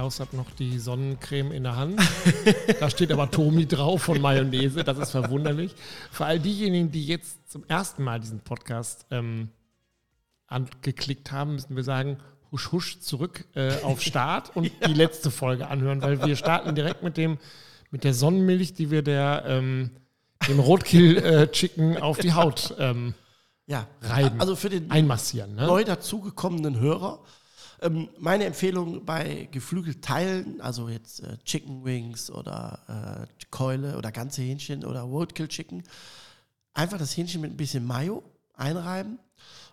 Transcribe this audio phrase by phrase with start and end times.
[0.00, 2.00] Klaus hat noch die Sonnencreme in der Hand.
[2.80, 4.82] da steht aber Tomi drauf von Mayonnaise.
[4.82, 5.74] Das ist verwunderlich.
[6.10, 9.50] Für all diejenigen, die jetzt zum ersten Mal diesen Podcast ähm,
[10.46, 12.16] angeklickt haben, müssen wir sagen,
[12.50, 14.88] husch husch zurück äh, auf Start und ja.
[14.88, 17.36] die letzte Folge anhören, weil wir starten direkt mit dem
[17.90, 19.90] mit der Sonnenmilch, die wir der ähm,
[20.48, 23.12] dem Rotkill äh, Chicken auf die Haut ähm,
[23.66, 23.86] ja.
[24.00, 25.56] reiben, also für den einmassieren.
[25.56, 25.66] Ne?
[25.66, 27.20] neu dazugekommenen Hörer.
[27.82, 34.42] Ähm, meine Empfehlung bei Geflügelteilen, also jetzt äh, Chicken Wings oder äh, Keule oder ganze
[34.42, 35.82] Hähnchen oder Roadkill Chicken,
[36.74, 38.22] einfach das Hähnchen mit ein bisschen Mayo
[38.54, 39.18] einreiben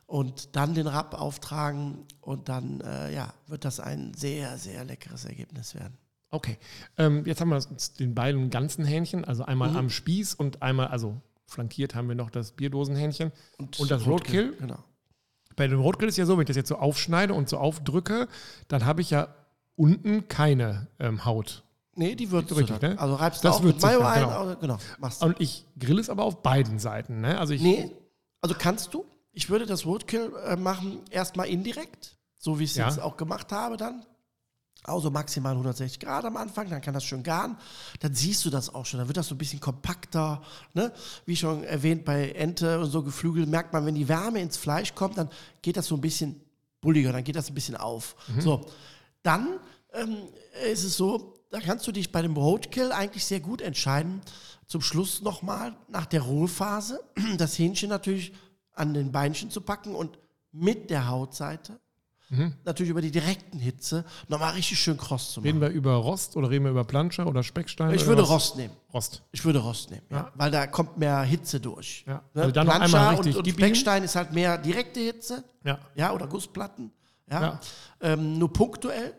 [0.06, 5.26] und dann den Rab auftragen und dann äh, ja, wird das ein sehr, sehr leckeres
[5.26, 5.98] Ergebnis werden.
[6.30, 6.58] Okay,
[6.98, 9.78] ähm, jetzt haben wir uns den beiden ganzen Hähnchen, also einmal mhm.
[9.78, 14.48] am Spieß und einmal, also flankiert haben wir noch das Bierdosenhähnchen und, und das Roadkill.
[14.48, 14.68] Roadkill.
[14.68, 14.84] Genau.
[15.58, 18.30] Bei dem Roadkill ist ja so, wenn ich das jetzt so aufschneide und so aufdrücke,
[18.69, 19.27] dann habe ich ja
[19.75, 21.63] unten keine ähm, Haut.
[21.95, 22.97] Nee, die wird richtig, ne?
[22.97, 24.55] Also reibst das du auch Mayo ein, genau.
[24.61, 25.23] genau machst.
[25.23, 27.39] Und ich grill es aber auf beiden Seiten, ne?
[27.39, 27.91] Also ich nee,
[28.39, 29.03] also kannst du.
[29.33, 32.88] Ich würde das Roadkill äh, machen erstmal indirekt, so wie ich es ja.
[32.88, 34.05] jetzt auch gemacht habe dann
[34.83, 37.58] also maximal 160 Grad am Anfang, dann kann das schön garen.
[38.00, 40.42] Dann siehst du das auch schon, dann wird das so ein bisschen kompakter.
[40.73, 40.92] Ne?
[41.25, 44.95] Wie schon erwähnt, bei Ente und so Geflügel merkt man, wenn die Wärme ins Fleisch
[44.95, 45.30] kommt, dann
[45.61, 46.39] geht das so ein bisschen
[46.81, 48.16] bulliger, dann geht das ein bisschen auf.
[48.28, 48.42] Mhm.
[48.42, 48.66] So,
[49.23, 49.59] dann
[49.94, 50.17] ähm,
[50.72, 54.22] ist es so, da kannst du dich bei dem Roadkill eigentlich sehr gut entscheiden.
[54.66, 57.03] Zum Schluss nochmal nach der Ruhephase
[57.38, 58.34] das Hähnchen natürlich
[58.73, 60.17] an den Beinchen zu packen und
[60.52, 61.80] mit der Hautseite
[62.30, 62.53] Mhm.
[62.66, 65.47] Natürlich über die direkten Hitze nochmal richtig schön kross zu machen.
[65.47, 67.94] Reden wir über Rost oder reden wir über Planscher oder Speckstein?
[67.94, 68.22] Ich würde?
[68.22, 68.74] Rost nehmen.
[68.94, 69.24] Rost.
[69.31, 70.18] Ich würde Rost nehmen, ja.
[70.18, 70.31] ja.
[70.35, 72.03] Weil da kommt mehr Hitze durch.
[72.06, 72.22] Ja.
[72.34, 72.41] Ne?
[72.41, 75.44] Also dann Planscher noch einmal richtig und, und Speckstein ist halt mehr direkte Hitze.
[75.63, 75.79] Ja.
[75.96, 76.91] Ja, oder Gussplatten.
[77.29, 77.59] Ja.
[78.02, 79.13] Ähm, nur punktuell.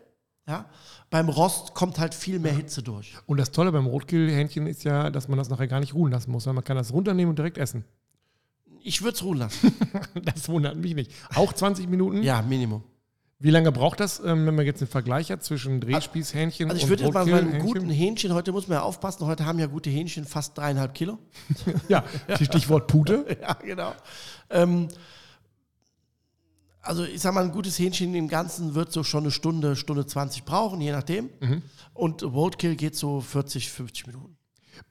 [0.47, 0.65] Ja.
[1.09, 3.15] Beim Rost kommt halt viel mehr Hitze durch.
[3.25, 6.31] Und das Tolle beim Rotkehlhähnchen ist ja, dass man das nachher gar nicht ruhen lassen
[6.31, 7.85] muss, man kann das runternehmen und direkt essen.
[8.81, 9.75] Ich würde es ruhen lassen.
[10.23, 11.11] das wundert mich nicht.
[11.35, 12.23] Auch 20 Minuten?
[12.23, 12.83] Ja, Minimum.
[13.41, 16.89] Wie lange braucht das, ähm, wenn man jetzt einen Vergleich hat zwischen Drehspießhähnchen also ich
[16.89, 19.67] würde jetzt mal sagen, einem guten Hähnchen, heute muss man ja aufpassen, heute haben ja
[19.67, 21.17] gute Hähnchen fast dreieinhalb Kilo.
[21.87, 22.03] ja,
[22.35, 23.37] Stichwort Pute.
[23.41, 23.93] ja, genau.
[24.49, 24.89] Ähm,
[26.81, 30.05] also ich sag mal, ein gutes Hähnchen im Ganzen wird so schon eine Stunde, Stunde
[30.05, 31.29] 20 brauchen, je nachdem.
[31.39, 31.61] Mhm.
[31.93, 34.35] Und Roadkill geht so 40, 50 Minuten.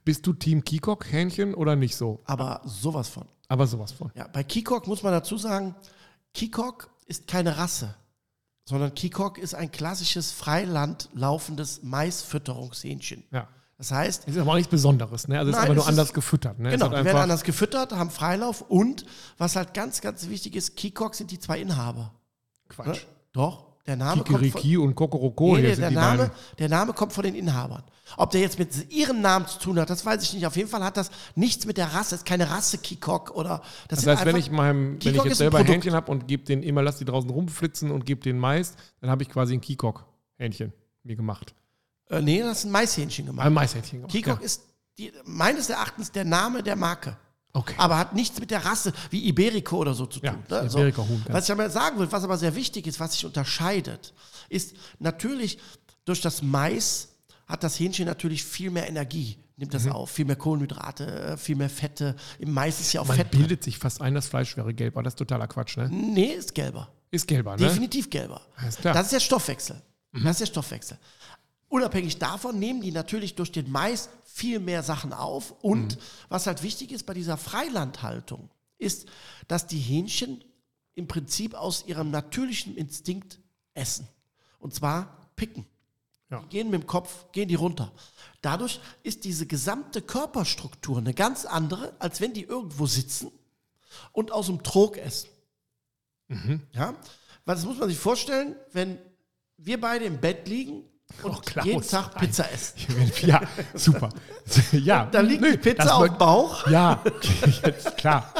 [0.03, 2.21] Bist du Team Kikok-Hähnchen oder nicht so?
[2.25, 3.27] Aber sowas von.
[3.47, 4.11] Aber sowas von.
[4.15, 5.75] Ja, bei Kikok muss man dazu sagen,
[6.33, 7.93] Kikok ist keine Rasse
[8.69, 13.23] sondern Kikok ist ein klassisches Freiland laufendes Maisfütterungshähnchen.
[13.31, 13.47] Ja.
[13.79, 14.27] Das heißt.
[14.27, 15.39] Es ist aber auch nichts Besonderes, ne?
[15.39, 16.59] Also es ist aber nur anders gefüttert.
[16.59, 16.69] Ne?
[16.69, 19.07] Genau, die werden anders gefüttert, haben Freilauf und
[19.39, 22.13] was halt ganz, ganz wichtig ist, Kikok sind die zwei Inhaber.
[22.67, 23.05] Quatsch.
[23.05, 23.09] Ne?
[23.33, 23.68] Doch.
[23.87, 25.57] Der Name Kikiriki kommt von, und Kokoroko.
[25.57, 27.83] Nee, der, Name, der Name kommt von den Inhabern.
[28.17, 30.45] Ob der jetzt mit ihrem Namen zu tun hat, das weiß ich nicht.
[30.45, 32.11] Auf jeden Fall hat das nichts mit der Rasse.
[32.11, 33.61] Das ist keine Rasse Kikok oder.
[33.87, 36.43] Das, das heißt, wenn ich, meinem, wenn ich jetzt selber ein Hähnchen habe und gebe
[36.43, 39.61] den immer, lass die draußen rumflitzen und gebe den Mais, dann habe ich quasi ein
[39.61, 40.73] Kikok-Hähnchen
[41.03, 41.53] mir gemacht.
[42.09, 43.45] Äh, nee, das ist ein Maishähnchen gemacht.
[43.45, 44.11] Ein Maishähnchen gemacht.
[44.11, 44.45] Kikok ja.
[44.45, 44.63] ist
[44.97, 47.17] die, meines Erachtens der Name der Marke.
[47.53, 47.73] Okay.
[47.77, 50.37] Aber hat nichts mit der Rasse wie Iberico oder so zu tun.
[50.49, 50.93] Ja, ne?
[50.95, 54.13] Huhn, was ich aber sagen will, was aber sehr wichtig ist, was sich unterscheidet,
[54.49, 55.57] ist natürlich
[56.05, 57.09] durch das Mais
[57.47, 59.93] hat das Hähnchen natürlich viel mehr Energie, nimmt das mhm.
[59.93, 62.15] auf, viel mehr Kohlenhydrate, viel mehr Fette.
[62.37, 63.31] Im Mais ist ja auch Man Fett.
[63.31, 65.89] bildet sich fast ein, das Fleisch wäre gelb, aber das ist totaler Quatsch, ne?
[65.89, 66.89] Nee, ist gelber.
[67.09, 67.67] Ist gelber, ne?
[67.67, 68.41] Definitiv gelber.
[68.67, 69.81] Ist das ist der Stoffwechsel.
[70.11, 70.23] Mhm.
[70.23, 70.97] Das ist der Stoffwechsel.
[71.69, 75.51] Unabhängig davon nehmen die natürlich durch den Mais viel mehr Sachen auf.
[75.61, 76.01] Und mhm.
[76.27, 78.49] was halt wichtig ist bei dieser Freilandhaltung,
[78.79, 79.07] ist,
[79.47, 80.43] dass die Hähnchen
[80.95, 83.39] im Prinzip aus ihrem natürlichen Instinkt
[83.75, 84.07] essen.
[84.57, 85.65] Und zwar picken.
[86.31, 86.41] Ja.
[86.49, 87.91] Gehen mit dem Kopf, gehen die runter.
[88.41, 93.31] Dadurch ist diese gesamte Körperstruktur eine ganz andere, als wenn die irgendwo sitzen
[94.11, 95.29] und aus dem Trog essen.
[96.27, 96.61] Mhm.
[96.73, 96.95] Ja?
[97.45, 98.99] Weil das muss man sich vorstellen, wenn
[99.57, 100.83] wir beide im Bett liegen
[101.23, 102.75] und Klaus, jeden Tag Pizza essen.
[103.25, 103.41] Ja,
[103.73, 104.09] super.
[104.71, 106.67] Ja, da liegt nö, die Pizza auf dem Bauch.
[106.67, 107.01] Ja,
[107.63, 108.33] jetzt, klar.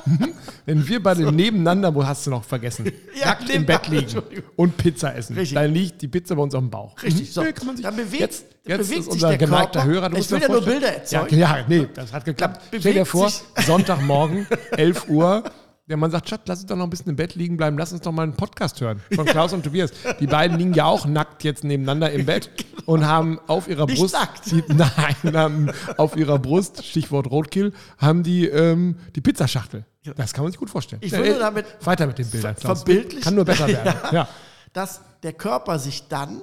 [0.66, 1.31] Wenn wir beide so.
[1.31, 2.92] nebeneinander, wo hast du noch vergessen?
[3.19, 4.21] Ja, Nackt im Bett liegen
[4.56, 5.36] und Pizza essen.
[5.36, 5.56] Richtig.
[5.56, 6.95] Dann liegt die Pizza bei uns auf dem Bauch.
[7.04, 7.44] Richtig, so.
[7.44, 10.13] Nee, kann man sich, dann bewegt, jetzt, jetzt bewegt ist unser geneigter Hörer.
[10.15, 11.38] ich will ja nur Bilder erzeugen.
[11.38, 12.62] Ja, ja, nee, das hat geklappt.
[12.80, 13.30] Stell dir vor,
[13.65, 15.44] Sonntagmorgen, 11 Uhr,
[15.89, 17.91] der Mann sagt, Schatz, lass uns doch noch ein bisschen im Bett liegen bleiben, lass
[17.91, 19.91] uns doch mal einen Podcast hören von Klaus und Tobias.
[20.19, 22.94] Die beiden liegen ja auch nackt jetzt nebeneinander im Bett genau.
[22.94, 24.51] und haben auf ihrer Nicht Brust, nackt.
[24.51, 29.83] Die, nein, haben auf ihrer Brust, Stichwort Rotkill, haben die ähm, die Pizzaschachtel.
[30.15, 31.01] Das kann man sich gut vorstellen.
[31.03, 32.56] Ich würde damit weiter mit den Bildern.
[32.56, 32.83] Klaus.
[32.83, 33.24] Verbildlich.
[33.24, 33.94] Kann nur besser werden.
[34.12, 34.27] Ja.
[34.74, 36.41] Dass der Körper sich dann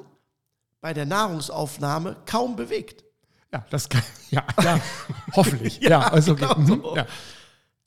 [0.80, 3.04] bei der Nahrungsaufnahme kaum bewegt.
[3.52, 4.80] Ja, das kann, ja, ja
[5.34, 5.80] hoffentlich.
[5.80, 6.96] ja, ja, also genau so.
[6.96, 7.06] ja.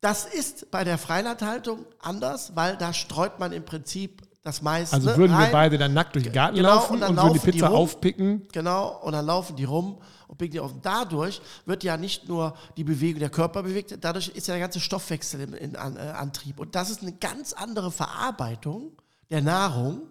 [0.01, 4.95] Das ist bei der Freilandhaltung anders, weil da streut man im Prinzip das meiste.
[4.95, 5.47] Also würden rein.
[5.47, 7.67] wir beide dann nackt durch den Garten genau, laufen und, dann und würden die Pizza
[7.67, 8.47] die aufpicken.
[8.53, 9.97] Genau, und dann laufen die rum
[10.27, 10.73] und picken die auf.
[10.81, 14.79] Dadurch wird ja nicht nur die Bewegung der Körper bewegt, dadurch ist ja der ganze
[14.79, 16.59] Stoffwechsel in, in an, äh, Antrieb.
[16.59, 18.93] Und das ist eine ganz andere Verarbeitung
[19.29, 20.03] der Nahrung,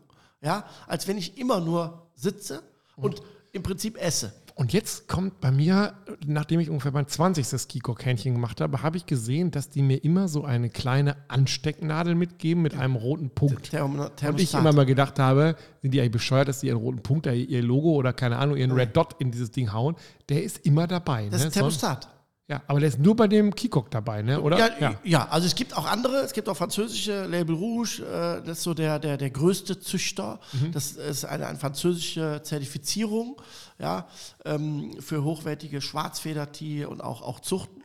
[0.43, 2.62] ja, als wenn ich immer nur sitze
[2.96, 4.32] und, und im Prinzip esse.
[4.58, 5.93] Und jetzt kommt bei mir,
[6.26, 7.69] nachdem ich ungefähr mein 20.
[7.69, 12.64] Kiko-Kännchen gemacht habe, habe ich gesehen, dass die mir immer so eine kleine Anstecknadel mitgeben
[12.64, 13.70] mit einem roten Punkt.
[13.70, 14.31] Thermostat.
[14.31, 17.26] Und ich immer mal gedacht habe, sind die eigentlich bescheuert, dass die ihren roten Punkt,
[17.26, 19.94] ihr Logo oder keine Ahnung, ihren Red Dot in dieses Ding hauen.
[20.28, 21.28] Der ist immer dabei.
[21.28, 21.46] Das ne?
[21.46, 22.08] ist Thermostat.
[22.48, 24.40] Ja, aber der ist nur bei dem Kikok dabei, ne?
[24.40, 24.58] oder?
[24.58, 25.28] Ja, ja, ja.
[25.28, 28.72] also es gibt auch andere, es gibt auch französische Label Rouge, äh, das ist so
[28.72, 30.40] der, der, der größte Züchter.
[30.54, 30.72] Mhm.
[30.72, 33.36] Das ist eine, eine französische Zertifizierung
[33.78, 34.08] ja,
[34.46, 37.84] ähm, für hochwertige Schwarzfedertiere und auch, auch Zuchten.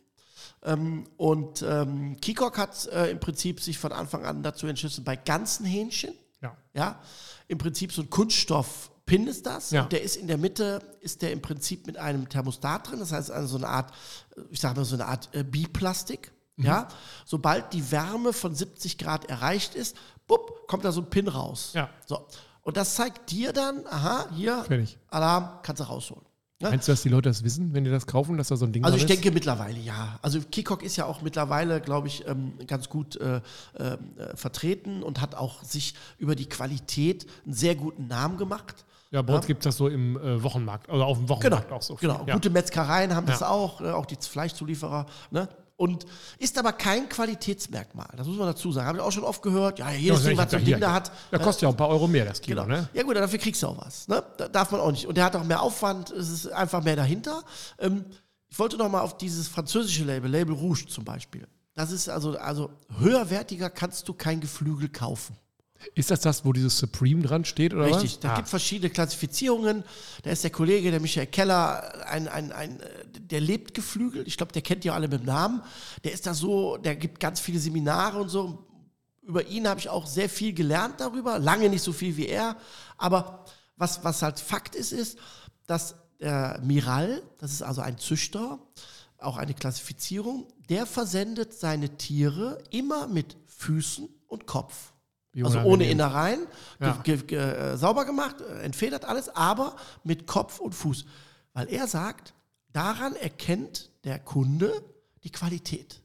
[0.62, 5.16] Ähm, und ähm, Kikok hat äh, im Prinzip sich von Anfang an dazu entschlossen, bei
[5.16, 6.56] ganzen Hähnchen, ja.
[6.72, 7.00] ja,
[7.48, 9.70] im Prinzip so ein Kunststoff Pin ist das.
[9.70, 9.82] Ja.
[9.82, 13.00] Und der ist in der Mitte, ist der im Prinzip mit einem Thermostat drin.
[13.00, 13.92] Das heißt, also so eine Art,
[14.50, 16.32] ich sage mal so eine Art äh, Biplastik.
[16.56, 16.66] Mhm.
[16.66, 16.88] Ja,
[17.24, 19.96] sobald die Wärme von 70 Grad erreicht ist,
[20.26, 21.72] bupp, kommt da so ein Pin raus.
[21.74, 21.90] Ja.
[22.06, 22.26] So.
[22.62, 24.98] Und das zeigt dir dann, aha, hier, Fertig.
[25.08, 26.24] Alarm, kannst du rausholen.
[26.60, 26.70] Ne?
[26.70, 28.72] Meinst du, dass die Leute das wissen, wenn die das kaufen, dass da so ein
[28.72, 29.10] Ding Also ich ist?
[29.10, 30.18] denke mittlerweile ja.
[30.22, 33.40] Also Kikok ist ja auch mittlerweile, glaube ich, ähm, ganz gut äh,
[33.74, 33.98] äh,
[34.34, 38.86] vertreten und hat auch sich über die Qualität einen sehr guten Namen gemacht.
[39.14, 39.46] Ja, bei uns ja.
[39.46, 41.94] gibt es das so im äh, Wochenmarkt, also auf dem Wochenmarkt genau, auch so.
[41.94, 42.34] Genau, ja.
[42.34, 45.06] gute Metzgereien haben das auch, äh, auch die Fleischzulieferer.
[45.30, 45.48] Ne?
[45.76, 46.04] Und
[46.38, 48.08] ist aber kein Qualitätsmerkmal.
[48.16, 48.88] Das muss man dazu sagen.
[48.88, 49.78] Habe ich auch schon oft gehört.
[49.78, 51.12] Ja, jedes ja, Ding, was so ein Ding da hat.
[51.30, 52.74] Da kostet ja auch ein paar Euro mehr, das Kilo, genau.
[52.74, 52.88] ne?
[52.92, 54.08] Ja, gut, dafür kriegst du auch was.
[54.08, 54.20] Ne?
[54.36, 55.06] Da darf man auch nicht.
[55.06, 57.44] Und der hat auch mehr Aufwand, es ist einfach mehr dahinter.
[57.78, 58.04] Ähm,
[58.48, 61.46] ich wollte noch mal auf dieses französische Label, Label Rouge zum Beispiel.
[61.74, 65.36] Das ist also, also höherwertiger kannst du kein Geflügel kaufen.
[65.94, 67.74] Ist das das, wo dieses Supreme dran steht?
[67.74, 68.20] Oder Richtig, was?
[68.20, 68.36] da ah.
[68.36, 69.84] gibt verschiedene Klassifizierungen.
[70.22, 72.82] Da ist der Kollege, der Michael Keller, ein, ein, ein,
[73.18, 74.26] der lebt Geflügel.
[74.26, 75.62] Ich glaube, der kennt ja alle mit Namen.
[76.04, 78.66] Der ist da so, der gibt ganz viele Seminare und so.
[79.22, 81.38] Über ihn habe ich auch sehr viel gelernt darüber.
[81.38, 82.56] Lange nicht so viel wie er.
[82.98, 83.44] Aber
[83.76, 85.18] was, was halt Fakt ist, ist,
[85.66, 88.58] dass der Miral, das ist also ein Züchter,
[89.18, 94.93] auch eine Klassifizierung, der versendet seine Tiere immer mit Füßen und Kopf.
[95.42, 96.46] Also ohne Innereien,
[96.80, 96.92] ja.
[97.02, 101.04] ge ge äh, sauber gemacht, äh, entfedert alles, aber mit Kopf und Fuß.
[101.54, 102.34] Weil er sagt,
[102.72, 104.72] daran erkennt der Kunde
[105.24, 106.00] die Qualität.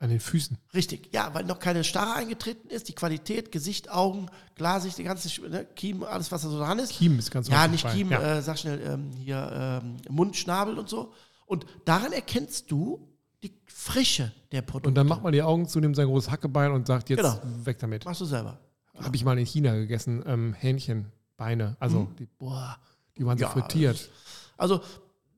[0.00, 0.58] An den Füßen.
[0.74, 2.88] Richtig, ja, weil noch keine Starre eingetreten ist.
[2.88, 6.92] Die Qualität, Gesicht, Augen, Glasicht, die ganze ne, Kiem, alles, was da so dran ist.
[6.92, 8.20] Kiem ist ganz Ja, nicht Kiem, ja.
[8.20, 11.12] Äh, sag schnell, ähm, hier ähm, Mund, Schnabel und so.
[11.46, 13.08] Und daran erkennst du
[13.44, 14.88] die Frische der Produkte.
[14.88, 17.40] Und dann macht man die Augen zu, nimmt sein großes Hackebein und sagt, jetzt genau.
[17.64, 18.04] weg damit.
[18.04, 18.58] Machst du selber.
[18.98, 21.76] Habe ich mal in China gegessen, ähm, Hähnchenbeine.
[21.78, 22.16] Also, mhm.
[22.16, 22.78] die, boah,
[23.16, 24.08] die waren so ja, frittiert.
[24.56, 24.80] Also,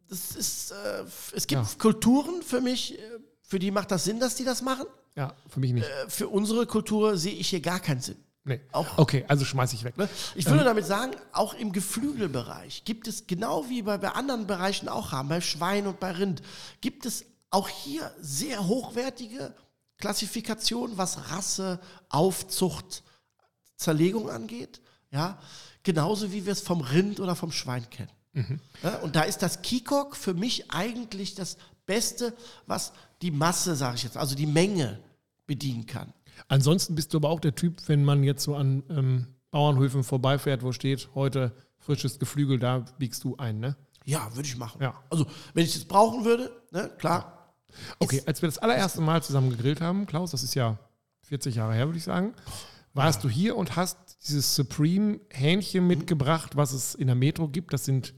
[0.09, 1.05] das ist, äh,
[1.35, 1.69] es gibt ja.
[1.79, 3.03] Kulturen für mich, äh,
[3.43, 4.87] für die macht das Sinn, dass die das machen.
[5.17, 5.87] Ja, für mich nicht.
[5.87, 8.17] Äh, für unsere Kultur sehe ich hier gar keinen Sinn.
[8.45, 8.61] Nee.
[8.71, 9.99] Auch, okay, also schmeiße ich weg.
[9.99, 10.09] Ne?
[10.37, 14.47] Ich würde ähm, damit sagen, auch im Geflügelbereich gibt es, genau wie bei, bei anderen
[14.47, 16.43] Bereichen auch haben, bei Schwein und bei Rind,
[16.81, 19.55] gibt es auch hier sehr hochwertige
[19.99, 23.03] Klassifikationen, was Rasse, Aufzucht,
[23.77, 24.81] Zerlegung angeht.
[25.11, 25.39] Ja,
[25.83, 28.11] genauso wie wir es vom Rind oder vom Schwein kennen.
[28.33, 28.61] Mhm.
[28.83, 32.35] Ja, und da ist das Kikok für mich eigentlich das Beste,
[32.67, 35.01] was die Masse, sage ich jetzt, also die Menge
[35.47, 36.13] bedienen kann.
[36.49, 40.63] Ansonsten bist du aber auch der Typ, wenn man jetzt so an ähm, Bauernhöfen vorbeifährt,
[40.63, 43.77] wo steht, heute frisches Geflügel, da biegst du ein, ne?
[44.05, 44.83] Ja, würde ich machen.
[44.83, 45.03] Ja.
[45.09, 47.36] Also, wenn ich das brauchen würde, ne, klar.
[47.99, 50.79] Okay, als wir das allererste Mal zusammen gegrillt haben, Klaus, das ist ja
[51.23, 52.35] 40 Jahre her, würde ich sagen
[52.97, 57.73] warst du hier und hast dieses Supreme Hähnchen mitgebracht, was es in der Metro gibt.
[57.73, 58.15] Das sind,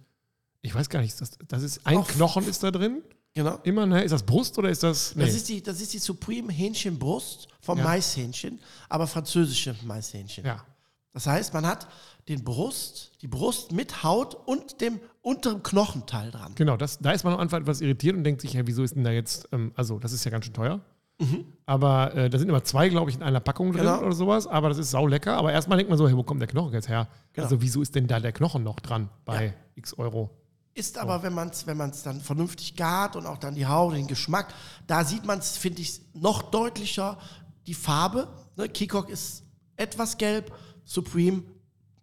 [0.62, 2.09] ich weiß gar nicht, das, das ist ein Auf.
[2.09, 3.03] Knochen ist da drin.
[3.35, 3.59] Genau.
[3.65, 4.03] Immer, ne?
[4.03, 5.15] Ist das Brust oder ist das.
[5.15, 5.25] Nee.
[5.25, 7.85] Das, ist die, das ist die Supreme Hähnchenbrust vom ja.
[7.85, 10.45] Maishähnchen, aber französische Maishähnchen.
[10.45, 10.65] Ja.
[11.12, 11.88] Das heißt, man hat
[12.29, 16.53] den Brust, die Brust mit Haut und dem unteren Knochenteil dran.
[16.55, 18.95] Genau, das, da ist man am Anfang etwas irritiert und denkt sich, ja, wieso ist
[18.95, 20.81] denn da jetzt, ähm, also das ist ja ganz schön teuer.
[21.21, 21.47] Mhm.
[21.67, 24.00] Aber äh, da sind immer zwei, glaube ich, in einer Packung drin genau.
[24.00, 24.47] oder sowas.
[24.47, 25.37] Aber das ist sau lecker.
[25.37, 27.09] Aber erstmal denkt man so, hey, wo kommt der Knochen jetzt her?
[27.33, 27.47] Genau.
[27.47, 29.53] Also wieso ist denn da der Knochen noch dran bei ja.
[29.75, 30.31] x Euro?
[30.75, 34.07] Ist aber, wenn man es wenn dann vernünftig gart und auch dann die Haut, den
[34.07, 34.55] Geschmack,
[34.87, 37.19] da sieht man es, finde ich, noch deutlicher,
[37.67, 38.29] die Farbe.
[38.57, 38.69] Ne?
[38.69, 39.43] Kikok ist
[39.77, 40.53] etwas gelb,
[40.88, 41.42] Supreme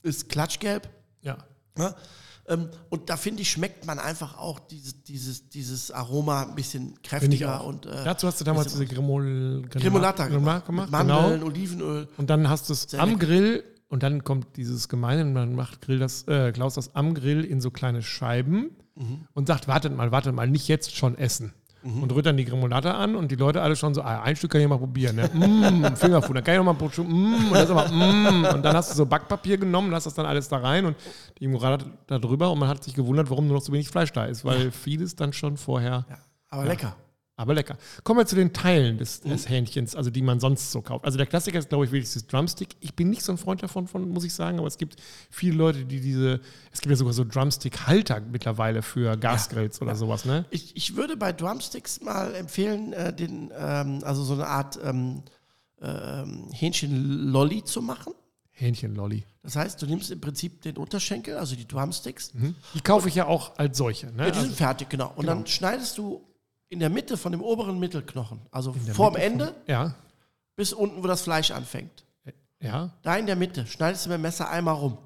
[0.03, 0.87] ist klatschgelb.
[1.21, 1.37] Ja.
[2.47, 7.01] Ähm, und da finde ich, schmeckt man einfach auch dieses, dieses, dieses Aroma ein bisschen
[7.01, 7.63] kräftiger.
[7.63, 10.67] Und, äh, Dazu hast du damals diese Grimol, Grimolata gemacht.
[10.67, 11.45] gemacht Mandeln, genau.
[11.47, 12.07] Olivenöl.
[12.17, 13.25] Und dann hast du es am lecker.
[13.25, 17.15] Grill und dann kommt dieses Gemeine, und dann macht Grill das, äh, Klaus das am
[17.15, 19.27] Grill in so kleine Scheiben mhm.
[19.33, 21.51] und sagt, wartet mal, wartet mal, nicht jetzt schon essen
[21.85, 22.03] mhm.
[22.03, 24.51] und rührt dann die Gremolata an und die Leute alle schon so, ah, ein Stück
[24.51, 25.15] kann ich mal probieren.
[25.15, 25.29] Ne?
[25.33, 28.75] mm, Fingerfood, dann kann ich noch mal ein Stück, mm, und, das mm, und dann
[28.75, 30.97] hast du so Backpapier genommen, hast das dann alles da rein und
[31.39, 34.11] die Gremolata da drüber und man hat sich gewundert, warum nur noch so wenig Fleisch
[34.11, 36.05] da ist, weil vieles dann schon vorher.
[36.09, 36.17] Ja,
[36.49, 36.69] aber ja.
[36.69, 36.95] lecker.
[37.37, 37.77] Aber lecker.
[38.05, 41.03] Kommen wir zu den Teilen des, des, Hähnchens, also die man sonst so kauft.
[41.03, 42.77] Also der Klassiker ist, glaube ich, wirklich das Drumstick.
[42.79, 44.95] Ich bin nicht so ein Freund davon, von, muss ich sagen, aber es gibt
[45.29, 46.39] viele Leute, die diese,
[46.71, 49.97] es gibt ja sogar so Drumstick-Halter mittlerweile für Gasgrills ja, oder ja.
[49.97, 50.45] sowas, ne?
[50.49, 55.23] Ich, ich würde bei Drumsticks mal empfehlen, äh, den, ähm, also so eine Art ähm,
[55.81, 58.13] ähm, Hähnchen-Lolli zu machen.
[58.51, 59.25] Hähnchen-Lolli.
[59.43, 62.33] Das heißt, du nimmst im Prinzip den Unterschenkel, also die Drumsticks.
[62.33, 62.55] Mhm.
[62.73, 64.07] Die kaufe ich ja auch als solche.
[64.07, 64.23] Ne?
[64.23, 65.09] Ja, die sind also, fertig, genau.
[65.09, 65.33] Und genau.
[65.33, 66.25] dann schneidest du
[66.69, 69.95] in der Mitte von dem oberen Mittelknochen, also vorm Mitte Ende, von, ja.
[70.55, 72.05] bis unten, wo das Fleisch anfängt.
[72.60, 72.91] Ja.
[73.03, 74.98] Da in der Mitte schneidest du mit dem Messer einmal rum.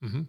[0.00, 0.26] Mhm.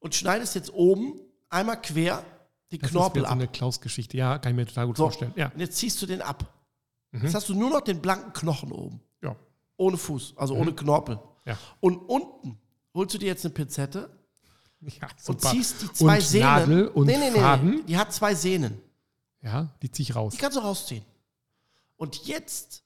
[0.00, 2.24] Und schneidest jetzt oben einmal quer
[2.72, 3.34] die das Knorpel ist ab.
[3.34, 5.32] So eine Klaus-Geschichte, ja, kann ich mir total gut so, vorstellen.
[5.36, 5.50] Ja.
[5.52, 6.50] Und jetzt ziehst du den ab.
[7.12, 7.22] Mhm.
[7.22, 9.00] Jetzt hast du nur noch den blanken Knochen oben.
[9.22, 9.36] Ja.
[9.76, 10.60] Ohne Fuß, also mhm.
[10.60, 11.18] ohne Knorpel.
[11.44, 11.58] Ja.
[11.80, 12.58] Und unten
[12.94, 14.10] holst du dir jetzt eine Pinzette
[14.80, 16.44] ja, und ziehst die zwei und Sehnen.
[16.44, 17.86] Nadel und nee, nee, nee, Faden.
[17.86, 18.80] Die hat zwei Sehnen.
[19.42, 20.32] Ja, die ziehe ich raus.
[20.32, 21.04] Die kannst du rausziehen.
[21.96, 22.82] Und jetzt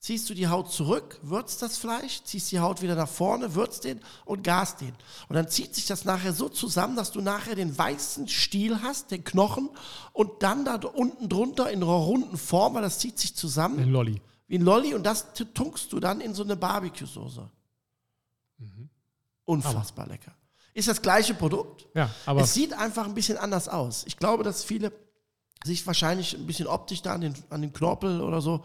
[0.00, 3.84] ziehst du die Haut zurück, würzt das Fleisch, ziehst die Haut wieder nach vorne, würzt
[3.84, 4.94] den und gas den.
[5.28, 9.10] Und dann zieht sich das nachher so zusammen, dass du nachher den weißen Stiel hast,
[9.10, 9.68] den Knochen,
[10.12, 13.78] und dann da unten drunter in einer runden Form, weil das zieht sich zusammen.
[13.78, 14.22] Wie ein Lolli.
[14.48, 17.48] Wie ein Lolli und das tunkst du dann in so eine Barbecue-Soße.
[18.58, 18.88] Mhm.
[19.44, 20.14] Unfassbar aber.
[20.14, 20.34] lecker.
[20.72, 21.86] Ist das gleiche Produkt.
[21.94, 22.40] Ja, aber.
[22.40, 24.04] Es sieht einfach ein bisschen anders aus.
[24.06, 24.92] Ich glaube, dass viele
[25.64, 28.62] sich wahrscheinlich ein bisschen optisch da an den, an den Knorpel oder so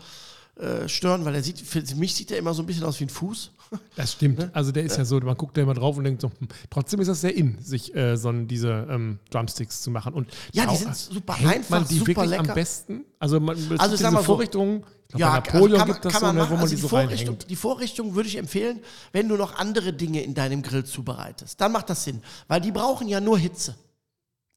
[0.58, 3.06] äh, stören, weil er sieht, für mich sieht er immer so ein bisschen aus wie
[3.06, 3.52] ein Fuß.
[3.96, 4.38] Das stimmt.
[4.38, 4.50] Ne?
[4.54, 7.02] Also der ist ja so, man guckt da immer drauf und denkt so, hm, trotzdem
[7.02, 10.14] ist das sehr in, sich äh, so diese ähm, Drumsticks zu machen.
[10.14, 12.50] Und ja, die sind super einfach, man die super wirklich lecker.
[12.50, 13.06] am besten.
[13.20, 16.54] Also man also diese Vorrichtungen, so, ja, bei Napoleon also gibt das so, ne, wo
[16.54, 18.80] man also die, so Vorrichtung, Die Vorrichtung würde ich empfehlen,
[19.12, 21.60] wenn du noch andere Dinge in deinem Grill zubereitest.
[21.60, 23.76] Dann macht das Sinn, weil die brauchen ja nur Hitze.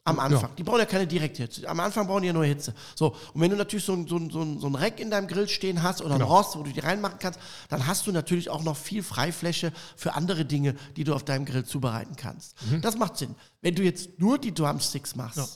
[0.08, 0.50] Am Anfang.
[0.50, 0.56] Ja.
[0.56, 1.68] Die brauchen ja keine direkte Hitze.
[1.68, 2.74] Am Anfang brauchen die ja nur Hitze.
[2.94, 5.10] So, und wenn du natürlich so, ein, so, ein, so, ein, so ein Rack in
[5.10, 6.26] deinem Grill stehen hast oder genau.
[6.26, 7.38] ein Rost, wo du die reinmachen kannst,
[7.68, 11.44] dann hast du natürlich auch noch viel Freifläche für andere Dinge, die du auf deinem
[11.44, 12.56] Grill zubereiten kannst.
[12.70, 12.80] Mhm.
[12.80, 13.34] Das macht Sinn.
[13.60, 15.46] Wenn du jetzt nur die Drumsticks machst, ja.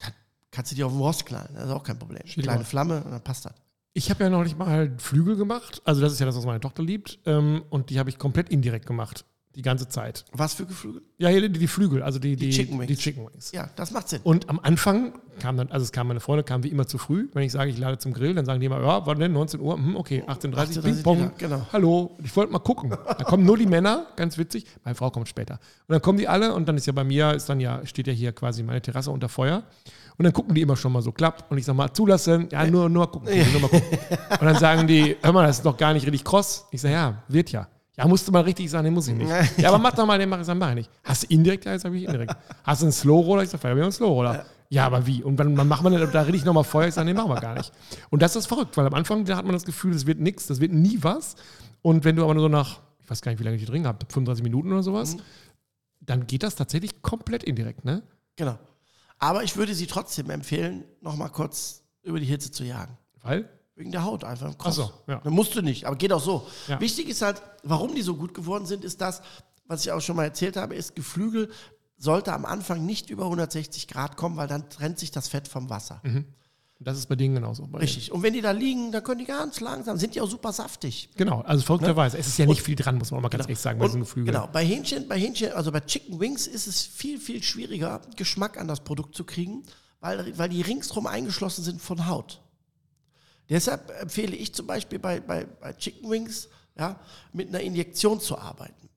[0.00, 0.12] dann
[0.50, 1.50] kannst du die auf den Rost knallen.
[1.54, 2.26] Das ist auch kein Problem.
[2.26, 3.54] Schild Kleine Flamme, dann passt das.
[3.92, 5.80] Ich habe ja noch nicht mal Flügel gemacht.
[5.84, 7.18] Also, das ist ja das, was meine Tochter liebt.
[7.24, 9.24] Ähm, und die habe ich komplett indirekt gemacht.
[9.56, 10.26] Die ganze Zeit.
[10.32, 11.00] Was für Geflügel?
[11.16, 12.88] Ja, hier die, die Flügel, also die, die, die, Chicken Wings.
[12.88, 13.52] die Chicken Wings.
[13.52, 14.20] Ja, das macht Sinn.
[14.22, 17.28] Und am Anfang kam dann, also es kam meine Freunde, kam wie immer zu früh.
[17.32, 19.32] Wenn ich sage, ich lade zum Grill, dann sagen die immer, ja, wann denn?
[19.32, 19.76] 19 Uhr?
[19.76, 21.20] Hm, okay, 18.30 Uhr, Ping-Pong.
[21.20, 21.66] Ja, genau.
[21.72, 22.90] Hallo, ich wollte mal gucken.
[22.90, 24.66] Da kommen nur die Männer, ganz witzig.
[24.84, 25.54] Meine Frau kommt später.
[25.88, 28.08] Und dann kommen die alle und dann ist ja bei mir, ist dann ja, steht
[28.08, 29.62] ja hier quasi meine Terrasse unter Feuer.
[30.18, 31.46] Und dann gucken die immer schon mal so klapp.
[31.50, 32.48] Und ich sage mal, zulassen.
[32.52, 33.30] Ja, nur, nur mal gucken.
[33.52, 33.98] Nur mal gucken.
[34.38, 36.66] Und dann sagen die, hör mal, das ist doch gar nicht richtig kross.
[36.72, 37.68] Ich sage, ja, wird ja.
[37.96, 39.30] Ja, musst du mal richtig sagen, den muss ich nicht.
[39.56, 40.90] ja, aber mach doch mal, den mach ich, sag, mach ich nicht.
[41.02, 41.64] Hast du indirekt?
[41.64, 42.36] Ja, jetzt habe ich indirekt.
[42.62, 43.42] Hast du einen Slow-Roller?
[43.42, 44.44] Ich sage, wir haben einen Slow-Roller.
[44.68, 45.22] Ja, aber wie?
[45.22, 47.40] Und dann, dann machen wir, da rede ich nochmal Feuer, ich sage, nee, machen wir
[47.40, 47.72] gar nicht.
[48.10, 50.46] Und das ist verrückt, weil am Anfang da hat man das Gefühl, es wird nichts,
[50.46, 51.36] das wird nie was.
[51.82, 53.70] Und wenn du aber nur so nach, ich weiß gar nicht, wie lange ich die
[53.70, 55.20] drin habe, 35 Minuten oder sowas, mhm.
[56.00, 58.02] dann geht das tatsächlich komplett indirekt, ne?
[58.34, 58.58] Genau.
[59.18, 62.98] Aber ich würde sie trotzdem empfehlen, nochmal kurz über die Hitze zu jagen.
[63.22, 63.48] Weil?
[63.76, 64.54] Wegen der Haut einfach.
[64.58, 65.20] Ach so, ja.
[65.22, 66.46] Dann musst du nicht, aber geht auch so.
[66.66, 66.80] Ja.
[66.80, 69.20] Wichtig ist halt, warum die so gut geworden sind, ist das,
[69.66, 71.50] was ich auch schon mal erzählt habe, ist Geflügel
[71.98, 75.70] sollte am Anfang nicht über 160 Grad kommen, weil dann trennt sich das Fett vom
[75.70, 76.00] Wasser.
[76.04, 76.26] Mhm.
[76.78, 77.64] Das ist bei denen genauso.
[77.64, 78.12] Richtig.
[78.12, 81.08] Und wenn die da liegen, dann können die ganz langsam, sind die auch super saftig.
[81.16, 82.16] Genau, also verrückterweise.
[82.16, 82.20] Ne?
[82.20, 83.48] Es ist ja nicht und, viel dran, muss man auch mal ganz genau.
[83.48, 84.34] ehrlich sagen, bei so Geflügel.
[84.34, 88.60] Genau, bei Hähnchen, bei Hähnchen, also bei Chicken Wings ist es viel, viel schwieriger, Geschmack
[88.60, 89.62] an das Produkt zu kriegen,
[90.00, 92.42] weil, weil die ringsrum eingeschlossen sind von Haut.
[93.48, 96.98] Deshalb empfehle ich zum Beispiel bei, bei, bei Chicken Wings ja,
[97.32, 98.88] mit einer Injektion zu arbeiten.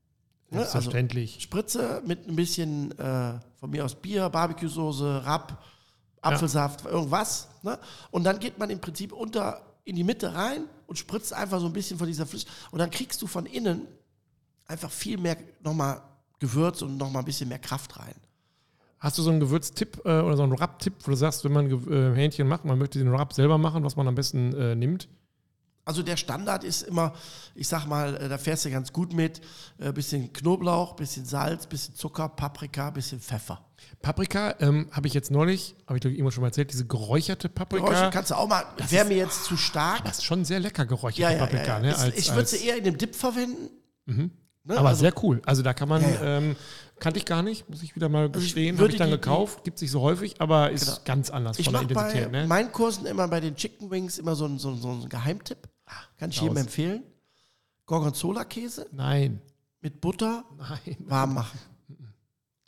[0.49, 0.59] Ne?
[0.59, 1.33] Selbstverständlich.
[1.35, 5.63] Also Spritze mit ein bisschen äh, von mir aus Bier, Barbecue-Soße, Rapp,
[6.21, 6.91] Apfelsaft, ja.
[6.91, 7.47] irgendwas.
[7.61, 7.77] Ne?
[8.11, 11.65] Und dann geht man im Prinzip unter in die Mitte rein und spritzt einfach so
[11.65, 12.55] ein bisschen von dieser Flüssigkeit.
[12.71, 13.87] Und dann kriegst du von innen
[14.67, 16.01] einfach viel mehr nochmal
[16.39, 18.15] Gewürz und nochmal ein bisschen mehr Kraft rein.
[18.99, 21.69] Hast du so einen Gewürztipp äh, oder so einen Rap-Tipp, wo du sagst, wenn man
[21.69, 25.07] äh, Hähnchen macht, man möchte den Rap selber machen, was man am besten äh, nimmt?
[25.85, 27.13] Also der Standard ist immer,
[27.55, 29.41] ich sag mal, äh, da fährst du ganz gut mit.
[29.79, 33.65] Äh, bisschen Knoblauch, bisschen Salz, bisschen Zucker, Paprika, bisschen Pfeffer.
[34.01, 37.49] Paprika ähm, habe ich jetzt neulich, habe ich doch irgendwann schon mal erzählt, diese geräucherte
[37.49, 37.85] Paprika.
[37.85, 40.03] Geräusche kannst du auch mal, wäre mir jetzt zu stark.
[40.05, 41.77] Das ist schon sehr lecker geräucherte Ja, ja, Paprika.
[41.77, 41.79] ja.
[41.79, 41.97] Ne?
[41.97, 43.69] Als, ich würde sie eher in dem Dip verwenden.
[44.69, 44.77] Ne?
[44.77, 45.41] aber Also- sehr cool.
[45.45, 46.21] Also da kann man, Ja.
[46.37, 46.55] Ähm,
[46.99, 48.75] kannte ich gar nicht, muss ich wieder mal ich gestehen.
[48.77, 50.97] würde Habe ich dann die- gekauft, gibt sich so häufig, aber ist Genau.
[51.05, 52.25] ganz anders Ich von der mache bei.
[52.27, 52.47] Ne?
[52.47, 55.67] meinen Kursen immer bei den Chicken Wings immer so einen so einen- so einen Geheimtipp.
[56.17, 57.03] Kann ich jedem empfehlen.
[57.87, 59.41] Gorgonzola-Käse Nein,
[59.81, 61.59] mit Butter nein, warm machen.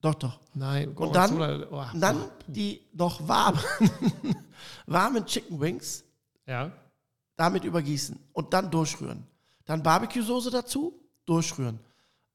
[0.01, 0.39] Doch, doch.
[0.55, 0.93] nein.
[0.93, 2.17] Und dann, oh, dann
[2.47, 3.59] die noch warmen,
[4.87, 6.03] warmen Chicken Wings
[6.47, 6.71] ja.
[7.35, 9.27] damit übergießen und dann durchrühren.
[9.65, 11.79] Dann Barbecue-Soße dazu, durchrühren.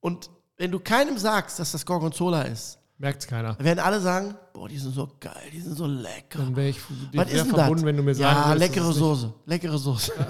[0.01, 3.55] Und wenn du keinem sagst, dass das Gorgonzola ist, Merkt keiner.
[3.55, 6.39] dann werden alle sagen, boah, die sind so geil, die sind so lecker.
[6.39, 6.77] Dann wäre ich
[7.13, 7.85] dir Was denn verbunden, das?
[7.85, 10.13] wenn du mir sagen Ja, würdest, leckere Soße, leckere Soße.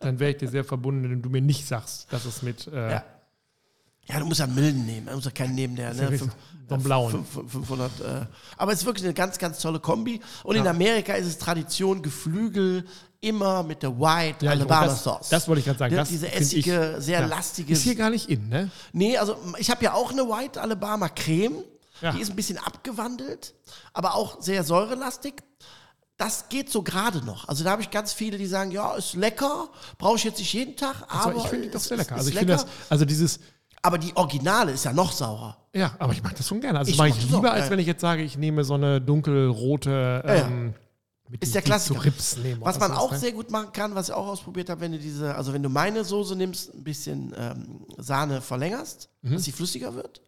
[0.00, 2.90] Dann wäre ich dir sehr verbunden, wenn du mir nicht sagst, dass es mit äh,
[2.92, 3.04] Ja.
[4.06, 5.06] Ja, du musst ja milden nehmen.
[5.06, 5.94] Du musst ja keinen nehmen, der.
[5.94, 6.36] Ne, fünf-
[6.68, 7.24] einen blauen.
[7.24, 8.00] fünf- 500.
[8.00, 8.26] Äh,
[8.58, 10.20] aber es ist wirklich eine ganz, ganz tolle Kombi.
[10.42, 12.84] Und in Amerika ist es Tradition, Geflügel
[13.24, 15.28] immer mit der White Ja, Alabama das- Sauce.
[15.28, 15.94] das wollte ich gerade sagen.
[15.94, 17.26] Ja, Das diese find ich- essige, sehr ja.
[17.26, 17.72] lastige.
[17.72, 18.70] Ist hier gar nicht in, ne?
[18.92, 21.62] Nee, also ich habe ja auch eine White Alabama Creme.
[22.00, 22.12] Ja.
[22.12, 23.54] Die ist ein bisschen abgewandelt,
[23.92, 25.34] aber auch sehr säurelastig.
[26.16, 27.48] Das geht so gerade noch.
[27.48, 30.52] Also da habe ich ganz viele, die sagen, ja, ist lecker, brauche ich jetzt nicht
[30.52, 32.14] jeden Tag, Also aber ich finde die doch sehr ist- lecker.
[32.14, 33.40] ist Also ich finde das, also dieses,
[33.82, 35.56] Aber die Originale ist ja noch saurer.
[35.74, 36.78] ja, aber ich mag das schon gerne.
[36.80, 38.36] Also Ich das mache mag ich das auch, lieber, als wenn ich jetzt sage, ich
[38.38, 40.74] nehme so eine dunkelrote, ähm,
[41.40, 41.98] Ist der Klassiker.
[42.00, 42.60] zu Rips nehmen.
[42.62, 45.34] Was man auch sehr gut machen kann, was ich auch ausprobiert habe, wenn du diese,
[45.34, 49.32] also wenn du meine Soße nimmst, ein bisschen ähm, Sahne verlängerst, Mhm.
[49.34, 50.20] dass sie flüssiger wird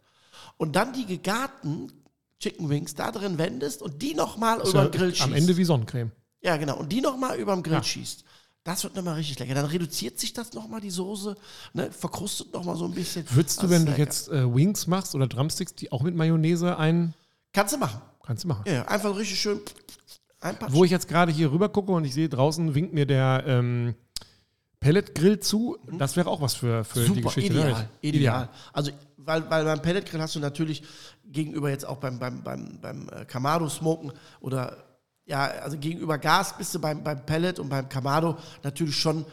[0.57, 1.93] und dann die gegarten
[2.41, 5.23] Chicken Wings da drin wendest und die nochmal über den Grill schießt.
[5.23, 6.11] Am Ende wie Sonnencreme.
[6.43, 6.77] ja, genau.
[6.79, 7.83] Und die nochmal über den Grill Ja.
[7.83, 8.25] schießt.
[8.65, 9.55] Das wird nochmal richtig lecker.
[9.55, 11.37] Dann reduziert sich das nochmal, die Soße,
[11.73, 13.25] ne, verkrustet nochmal so ein bisschen.
[13.31, 17.15] Würdest du, wenn du jetzt äh, Wings machst oder Drumsticks, die auch mit Mayonnaise ein,
[17.53, 18.01] Kannst du machen.
[18.27, 18.65] kannst du machen.
[18.67, 19.61] Ja, einfach richtig schön.
[20.69, 23.95] Wo ich jetzt gerade hier rüber gucke und ich sehe draußen winkt mir der ähm,
[24.81, 27.53] Pelletgrill zu, das wäre auch was für, für die Super, Geschichte.
[27.55, 27.89] ideal, ne?
[28.03, 28.49] ideal.
[28.73, 30.85] Also, weil, weil beim Pelletgrill hast du natürlich
[31.25, 34.85] gegenüber jetzt auch beim, beim, beim, beim äh, Kamado smoken oder
[35.25, 39.27] ja, also gegenüber Gas bist du beim, beim Pellet und beim Kamado natürlich schon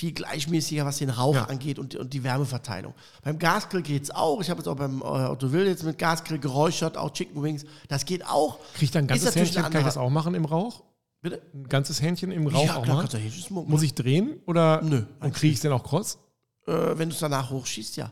[0.00, 1.44] viel gleichmäßiger, was den Rauch Ja.
[1.44, 2.94] angeht und, und die Wärmeverteilung.
[3.22, 4.40] Beim Gasgrill geht es auch.
[4.40, 7.66] Ich habe jetzt auch beim äh, Otto Will jetzt mit Gasgrill geräuchert, auch Chicken Wings.
[7.88, 8.58] Das geht auch.
[8.72, 10.82] Krieg ich da ein ganzes Hähnchen, kann ich das auch machen im Rauch?
[11.20, 11.42] Bitte?
[11.52, 13.08] Ein ganzes Hähnchen im Rauch ja, auch klar, machen?
[13.10, 13.54] kannst du.
[13.54, 16.18] Muss ich drehen oder Nö, und kriege ich es denn auch kross?
[16.66, 18.10] Äh, wenn du es danach hochschießt, ja.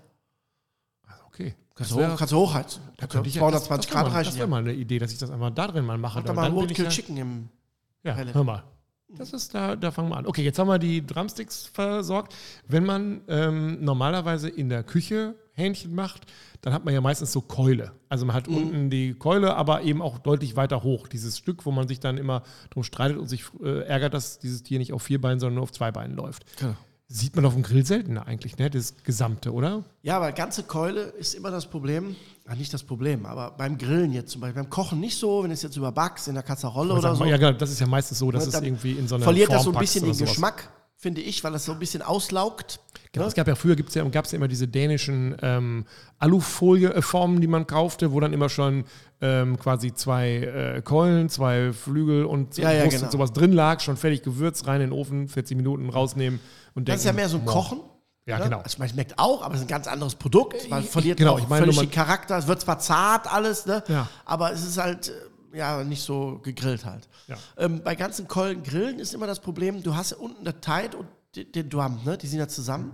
[1.07, 1.55] Also okay.
[1.75, 2.83] Kannst, wär- hoch, kannst du hochheizen.
[2.99, 4.27] da könnte ich ja- 220 das, das Grad mal, reichen.
[4.29, 4.41] Das ja.
[4.41, 6.19] wäre mal eine Idee, dass ich das einfach da drin mal mache.
[6.19, 7.49] Mach da Dann mal ein Roadkill ja- Chicken im.
[8.03, 8.35] Ja, Pellet.
[8.35, 8.63] hör mal.
[9.17, 10.27] Das ist, da, da fangen wir an.
[10.27, 12.35] Okay, jetzt haben wir die Drumsticks versorgt.
[12.67, 16.27] Wenn man ähm, normalerweise in der Küche Hähnchen macht,
[16.61, 17.93] dann hat man ja meistens so Keule.
[18.09, 18.37] Also man Mhm.
[18.37, 21.09] hat unten die Keule, aber eben auch deutlich weiter hoch.
[21.09, 24.63] Dieses Stück, wo man sich dann immer drum streitet und sich äh, ärgert, dass dieses
[24.63, 26.45] Tier nicht auf vier Beinen, sondern nur auf zwei Beinen läuft.
[26.59, 26.77] Genau.
[27.11, 28.69] Sieht man auf dem Grill seltener eigentlich, ne?
[28.69, 29.83] Das Gesamte, oder?
[30.03, 32.17] Ja, aber ganze Keule ist immer das Problem.
[32.47, 34.63] Ja, nicht das Problem, aber beim Grillen jetzt zum Beispiel.
[34.63, 37.25] Beim Kochen nicht so, wenn es jetzt überbackst in der Kasserolle oder so.
[37.25, 39.49] Ja, genau, das ist ja meistens so, dass ne, es irgendwie in so einer verliert
[39.51, 40.31] das Form so ein bisschen den sowas.
[40.33, 42.81] Geschmack, finde ich, weil das so ein bisschen auslaugt.
[43.13, 43.29] Genau, Ne?
[43.31, 45.87] es gab ja früher gibt's ja, gab es ja immer diese dänischen ähm,
[46.19, 48.85] Alufolie-Formen, die man kaufte, wo dann immer schon
[49.23, 50.37] ähm, quasi zwei
[50.77, 53.05] äh, Keulen, zwei Flügel und so Ja, ja, genau.
[53.05, 56.39] und sowas drin lag, schon fertig gewürzt, rein in den Ofen, 40 Minuten rausnehmen
[56.79, 57.53] und denken, Das ist ja mehr so ein boah.
[57.53, 57.81] Kochen.
[58.27, 58.45] Ja, ne?
[58.45, 58.59] genau.
[58.61, 60.69] Also man schmeckt auch, aber es ist ein ganz anderes Produkt.
[60.69, 62.37] Man Ich- verliert genau, auch ich meine völlig den Charakter.
[62.39, 63.83] Es wird zwar zart alles, ne?
[63.89, 64.09] Ja.
[64.25, 65.09] aber es ist halt
[65.53, 67.09] äh, ja nicht so gegrillt halt.
[67.27, 67.37] Ja.
[67.57, 70.97] Ähm, bei ganzen Keulen grillen ist immer das Problem, du hast ja unten das Tide
[70.99, 71.09] und
[71.55, 72.19] den, Drum, ne?
[72.19, 72.93] die sind ja zusammen.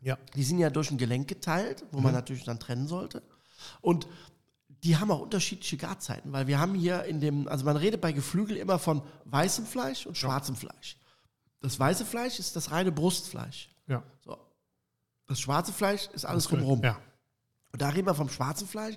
[0.00, 0.18] Ja.
[0.36, 2.04] Die sind ja durch ein Gelenk geteilt, wo Mhm.
[2.04, 3.22] man natürlich dann trennen sollte.
[3.80, 4.06] Und
[4.84, 8.12] die haben auch unterschiedliche Garzeiten, weil wir haben hier in dem, also man redet bei
[8.12, 10.96] Geflügel immer von weißem Fleisch und schwarzem Fleisch.
[11.60, 13.70] Das weiße Fleisch ist das reine Brustfleisch.
[13.86, 14.02] Ja.
[14.24, 14.36] So.
[15.26, 16.82] Das schwarze Fleisch ist alles drumherum.
[16.82, 16.98] Ja.
[17.72, 18.96] Und da reden wir vom schwarzen Fleisch.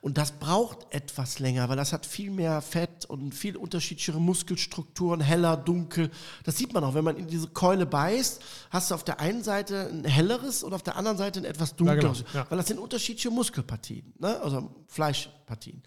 [0.00, 5.20] Und das braucht etwas länger, weil das hat viel mehr Fett und viel unterschiedlichere Muskelstrukturen,
[5.20, 6.10] heller, dunkel.
[6.44, 9.42] Das sieht man auch, wenn man in diese Keule beißt, hast du auf der einen
[9.42, 12.24] Seite ein helleres und auf der anderen Seite ein etwas dunkleres.
[12.24, 12.46] genau, ja.
[12.48, 14.40] Weil das sind unterschiedliche Muskelpartien, ne?
[14.40, 15.82] also Fleischpartien.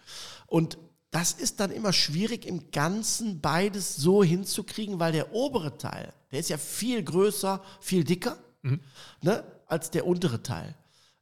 [0.47, 0.78] Und
[1.12, 6.39] das ist dann immer schwierig, im Ganzen beides so hinzukriegen, weil der obere Teil, der
[6.39, 8.38] ist ja viel größer, viel dicker
[9.21, 10.76] ne, als der untere Teil.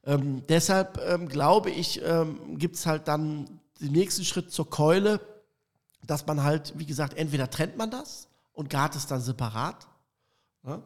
[0.04, 5.20] Ähm, deshalb ähm, glaube ich, ähm, gibt es halt dann den nächsten Schritt zur Keule,
[6.02, 9.86] dass man halt, wie gesagt, entweder trennt man das und gart es dann separat
[10.66, 10.82] Ja?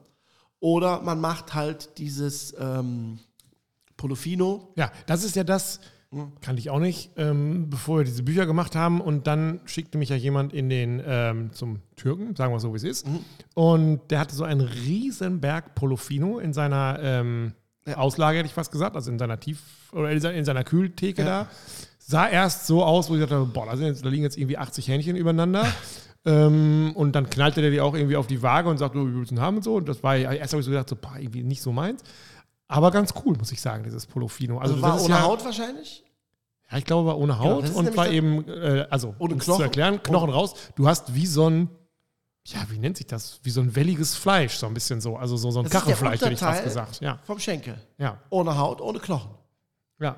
[0.61, 3.19] Oder man macht halt dieses ähm,
[3.97, 4.73] Polofino.
[4.77, 5.81] Ja, das ist ja das,
[6.41, 9.01] kannte ich auch nicht, ähm, bevor wir diese Bücher gemacht haben.
[9.01, 12.77] Und dann schickte mich ja jemand in den ähm, zum Türken, sagen wir so, wie
[12.77, 13.07] es ist.
[13.55, 17.53] Und der hatte so einen riesen Berg Polofino in seiner ähm,
[17.87, 17.97] Ja.
[17.99, 21.23] Auslage, hätte ich fast gesagt, also in seiner Tief- oder in seiner, in seiner Kühltheke
[21.23, 21.29] Ja.
[21.45, 21.49] da.
[21.99, 24.89] Sah erst so aus, wo ich dachte, boah, da, jetzt, da liegen jetzt irgendwie 80
[24.89, 25.67] Hähnchen übereinander.
[26.27, 29.15] ähm, und dann knallte der die auch irgendwie auf die Waage und sagte, oh, wie
[29.15, 29.77] willst du denn haben und so.
[29.77, 32.03] Und das war, erst habe ich so gedacht, so, boah, irgendwie nicht so meins.
[32.69, 34.59] Aber ganz cool, muss ich sagen, dieses Polofino.
[34.59, 36.03] Also das war ohne ja, Haut wahrscheinlich?
[36.71, 39.39] ja, ich glaube, war ohne Genau, Haut ist und war eben, äh, also, Ohne um
[39.41, 39.57] Knochen.
[39.59, 40.55] zu erklären, Knochen raus.
[40.75, 41.69] Du hast wie so ein,
[42.47, 43.39] ja, wie nennt sich das?
[43.43, 45.17] Wie so ein welliges Fleisch, so ein bisschen so.
[45.17, 47.01] Also so, so ein Das Kachelfleisch, hätte ich fast gesagt.
[47.01, 47.77] Ja, Vom Schenkel.
[47.99, 49.31] ja, Ohne Haut, ohne Knochen.
[50.01, 50.17] ja.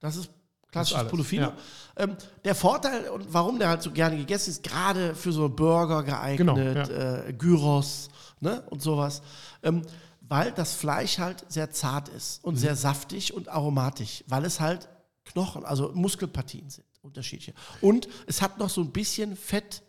[0.00, 0.30] Das ist
[0.72, 1.42] klassisches Polofino.
[1.46, 1.52] ja.
[1.96, 6.02] Ähm, der Vorteil und warum der halt so gerne gegessen ist, gerade für so Burger
[6.02, 7.26] geeignet, Genau, ja.
[7.28, 8.08] äh, Gyros
[8.40, 9.22] ne, und sowas,
[9.62, 9.82] ähm,
[10.32, 12.48] weil das Fleisch halt sehr zart ist Mhm.
[12.48, 14.88] und sehr saftig und aromatisch, weil es halt
[15.24, 17.52] Knochen, also Muskelpartien sind, unterschiedliche.
[17.80, 19.82] Und es hat noch so ein bisschen Fett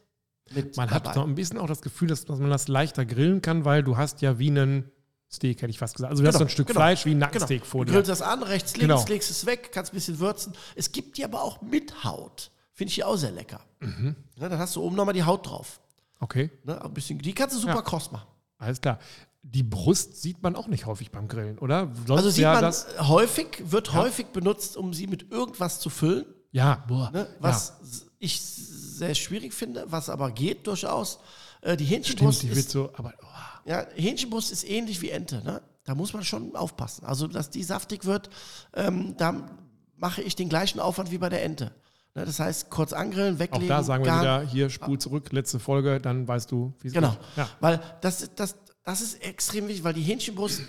[0.51, 1.09] mit Man dabei.
[1.09, 3.81] hat so ein bisschen auch das Gefühl, dass, dass man das leichter grillen kann, weil
[3.83, 4.91] du hast ja wie einen
[5.31, 6.11] Steak, hätte ich fast gesagt.
[6.11, 7.25] Also du hast Genau, so ein Stück genau, Fleisch wie ein Genau.
[7.25, 7.93] Nackensteak vor Du dir.
[7.93, 9.05] grillst das an, rechts, links, Genau.
[9.07, 10.53] legst es weg, kannst ein bisschen würzen.
[10.75, 12.51] Es gibt die aber auch mit Haut.
[12.73, 13.61] Finde ich die auch sehr lecker.
[13.79, 14.15] Mhm.
[14.35, 15.79] Ja, dann hast du oben nochmal die Haut drauf.
[16.19, 16.79] Okay, Ne?
[16.83, 17.81] Ein bisschen, die kannst du super Ja.
[17.81, 18.27] kross machen.
[18.59, 18.99] alles klar.
[19.43, 21.91] Die Brust sieht man auch nicht häufig beim Grillen, oder?
[22.07, 22.73] Sonst Also sieht ja man
[23.07, 23.93] häufig, wird Ja.
[23.95, 26.25] häufig benutzt, um sie mit irgendwas zu füllen.
[26.51, 27.11] Ja, boah.
[27.11, 27.27] Ne?
[27.39, 31.19] Was ich sehr schwierig finde, was aber geht durchaus.
[31.61, 35.01] Äh, die ja, Hähnchenbrust stimmt, die wird ist, so, aber oh, ja, Hähnchenbrust ist ähnlich
[35.01, 35.41] wie Ente.
[35.43, 35.61] Ne?
[35.83, 37.05] Da muss man schon aufpassen.
[37.05, 38.29] Also, dass die saftig wird,
[38.73, 39.49] ähm, da
[39.97, 41.71] mache ich den gleichen Aufwand wie bei der Ente.
[42.15, 42.25] Ne?
[42.25, 43.67] Das heißt, kurz angrillen, auch weglegen.
[43.67, 44.21] da sagen wir garen.
[44.21, 47.15] wieder, hier spul zurück, letzte Folge, dann weißt du, wie es Genau.
[47.35, 47.49] Ja.
[47.59, 50.61] Weil das, das, das ist extrem wichtig, weil die Hähnchenbrust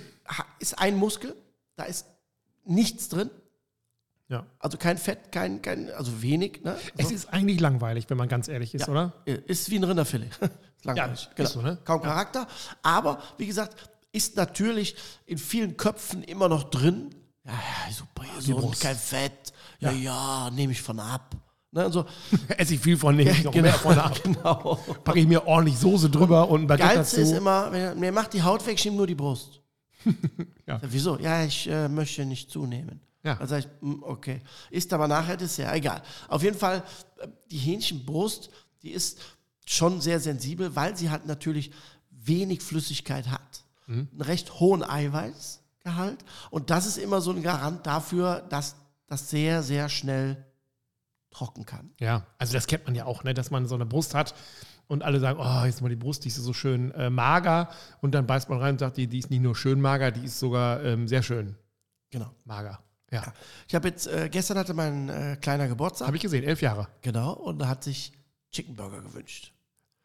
[0.58, 1.34] ist ein Muskel,
[1.76, 2.06] da ist
[2.64, 3.30] nichts drin.
[4.28, 4.46] Ja.
[4.58, 6.62] Also kein Fett, kein, kein also wenig.
[6.64, 6.76] Ne?
[6.96, 7.14] Es So.
[7.14, 8.88] ist eigentlich langweilig, wenn man ganz ehrlich ist, Ja.
[8.92, 9.12] oder?
[9.26, 10.30] Ist wie ein Rinderfilet.
[10.82, 11.28] Langweilig.
[11.36, 11.78] Ja, ist so, ne?
[11.84, 12.46] Kaum Charakter.
[12.82, 14.96] Aber wie gesagt, ist natürlich
[15.26, 17.10] in vielen Köpfen immer noch drin.
[17.44, 18.24] Ja, ja, super,
[18.60, 18.80] Brust.
[18.80, 19.52] kein Fett.
[19.80, 21.36] Ja, ja, nehme ich von ab.
[21.74, 22.04] Ne, und so.
[22.56, 24.22] Esse ich viel von, nehme ich noch genau, mehr von ab.
[24.22, 24.78] genau.
[25.02, 27.32] Packe ich mir ordentlich Soße drüber und ein Baguette Geilste dazu.
[27.32, 29.60] ist immer, wenn mir macht die Haut weg, ich nehme nur die Brust.
[30.66, 30.76] Ja.
[30.76, 31.18] Ja, Wieso?
[31.18, 33.00] Ja, ich äh, möchte nicht zunehmen.
[33.22, 33.34] Ja.
[33.34, 34.40] Dann sage ich, hm, okay.
[34.70, 36.00] Ist aber nachher Dessert, egal.
[36.26, 36.82] Auf jeden Fall,
[37.18, 38.48] äh, die Hähnchenbrust,
[38.82, 39.18] die ist
[39.66, 41.70] schon sehr sensibel, weil sie halt natürlich
[42.10, 43.64] wenig Flüssigkeit hat.
[43.86, 44.08] Mhm.
[44.12, 46.24] Einen recht hohen Eiweißgehalt.
[46.50, 50.46] Und das ist immer so ein Garant dafür, dass das sehr, sehr schnell
[51.34, 51.90] trocken kann.
[52.00, 54.34] Ja, also das kennt man ja auch, ne, dass man so eine Brust hat
[54.86, 57.68] und alle sagen, oh, jetzt mal die Brust, die ist so schön äh, mager.
[58.00, 60.24] Und dann beißt man rein und sagt, die, die ist nicht nur schön mager, die
[60.24, 61.56] ist sogar ähm, sehr schön
[62.10, 62.30] Genau.
[62.44, 62.78] mager.
[63.10, 63.32] Ja,
[63.68, 66.06] Ich habe jetzt, äh, gestern hatte mein äh, kleiner Geburtstag.
[66.06, 66.88] habe ich gesehen, elf Jahre.
[67.02, 67.32] Genau.
[67.32, 68.12] Und er hat sich
[68.50, 69.52] Chicken Burger gewünscht.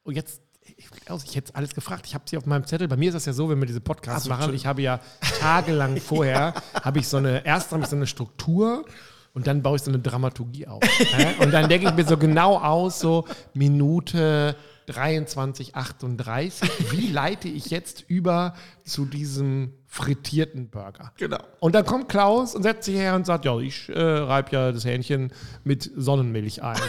[0.03, 0.41] Und jetzt,
[0.77, 0.87] ich,
[1.25, 2.05] ich hätte alles gefragt.
[2.05, 2.87] Ich habe sie auf meinem Zettel.
[2.87, 4.53] Bei mir ist das ja so, wenn wir diese Podcasts so, machen.
[4.53, 4.99] Ich habe ja
[5.39, 8.85] tagelang vorher, habe ich so eine, erst habe ich so eine Struktur
[9.33, 10.81] und dann baue ich so eine Dramaturgie auf.
[11.39, 14.55] Und dann denke ich mir so genau aus, so Minute
[14.87, 16.91] 23, 38.
[16.91, 21.11] Wie leite ich jetzt über zu diesem frittierten Burger?
[21.17, 21.37] Genau.
[21.59, 24.71] Und dann kommt Klaus und setzt sich her und sagt, ja, ich äh, reibe ja
[24.71, 25.31] das Hähnchen
[25.63, 26.79] mit Sonnenmilch ein.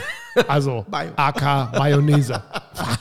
[0.49, 1.13] Also Mayo.
[1.17, 2.43] AK Mayonnaise.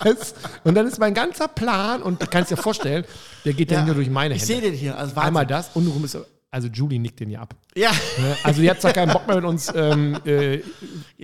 [0.01, 0.35] Was?
[0.65, 3.05] Und dann ist mein ganzer Plan, und du kannst dir vorstellen,
[3.45, 4.53] der geht ja, nur durch meine Ich Hände.
[4.53, 4.97] sehe den hier.
[4.97, 5.27] Also Wahnsinn.
[5.27, 6.17] Einmal das und rum ist,
[6.51, 7.55] also Julie nickt den ja ab.
[7.75, 7.91] Ja.
[7.91, 8.35] Ne?
[8.43, 10.59] Also die hat zwar keinen Bock mehr mit uns ähm, äh,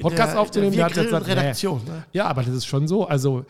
[0.01, 0.71] Podcast Der- aufzunehmen.
[0.75, 1.81] der die hat jetzt gesagt, Redaktion.
[1.85, 1.91] nee.
[1.91, 2.05] Ne?
[2.13, 3.07] Ja, aber das ist schon so.
[3.07, 3.45] Also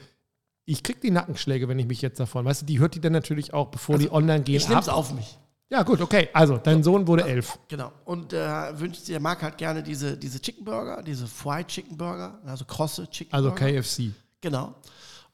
[0.65, 2.45] ich krieg die Nackenschläge, wenn ich mich jetzt davon.
[2.45, 4.55] Weißt du, die hört die dann natürlich auch, bevor die online gehen.
[4.55, 4.95] Ich nehme es ab.
[4.97, 5.38] auf mich.
[5.69, 6.29] Ja, gut, okay.
[6.31, 7.57] Also, dein Sohn wurde elf.
[7.67, 7.91] Genau.
[8.05, 11.97] Und äh, wünscht sich, er mag halt gerne diese, diese Chicken Burger, diese Fried Chicken
[11.97, 13.81] Burger, also krosse Chicken Also Burger.
[13.81, 14.11] KFC.
[14.41, 14.75] Genau.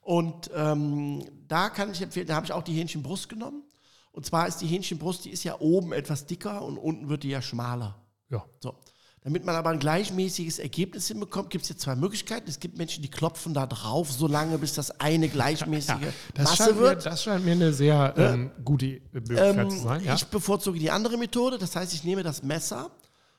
[0.00, 3.62] Und ähm, da kann ich empfehlen, da habe ich auch die Hähnchenbrust genommen.
[4.12, 7.30] Und zwar ist die Hähnchenbrust, die ist ja oben etwas dicker und unten wird die
[7.30, 8.00] ja schmaler.
[8.30, 8.44] Ja.
[8.60, 8.74] So.
[9.24, 12.50] Damit man aber ein gleichmäßiges Ergebnis hinbekommt, gibt es jetzt zwei Möglichkeiten.
[12.50, 16.44] Es gibt Menschen, die klopfen da drauf, so lange, bis das eine gleichmäßige Ja, das,
[16.44, 17.06] Masse scheint mir, wird.
[17.06, 20.04] das scheint mir eine sehr ähm, gute Möglichkeit Ähm, zu sein.
[20.04, 20.14] Ja?
[20.16, 21.58] Ich bevorzuge die andere Methode.
[21.58, 22.90] Das heißt, ich nehme das Messer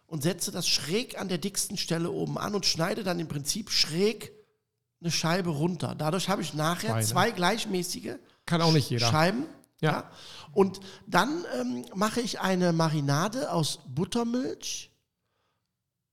[0.08, 3.70] und setze das schräg an der dicksten Stelle oben an und schneide dann im Prinzip
[3.70, 4.32] schräg
[5.02, 5.96] eine Scheibe runter.
[5.98, 7.06] Dadurch habe ich nachher Zwei, ne?
[7.06, 9.08] zwei gleichmäßige Kann auch nicht jeder.
[9.08, 9.44] Scheiben.
[9.82, 9.92] Ja.
[9.92, 10.12] Ja.
[10.54, 14.92] Und dann ähm, mache ich eine Marinade aus Buttermilch,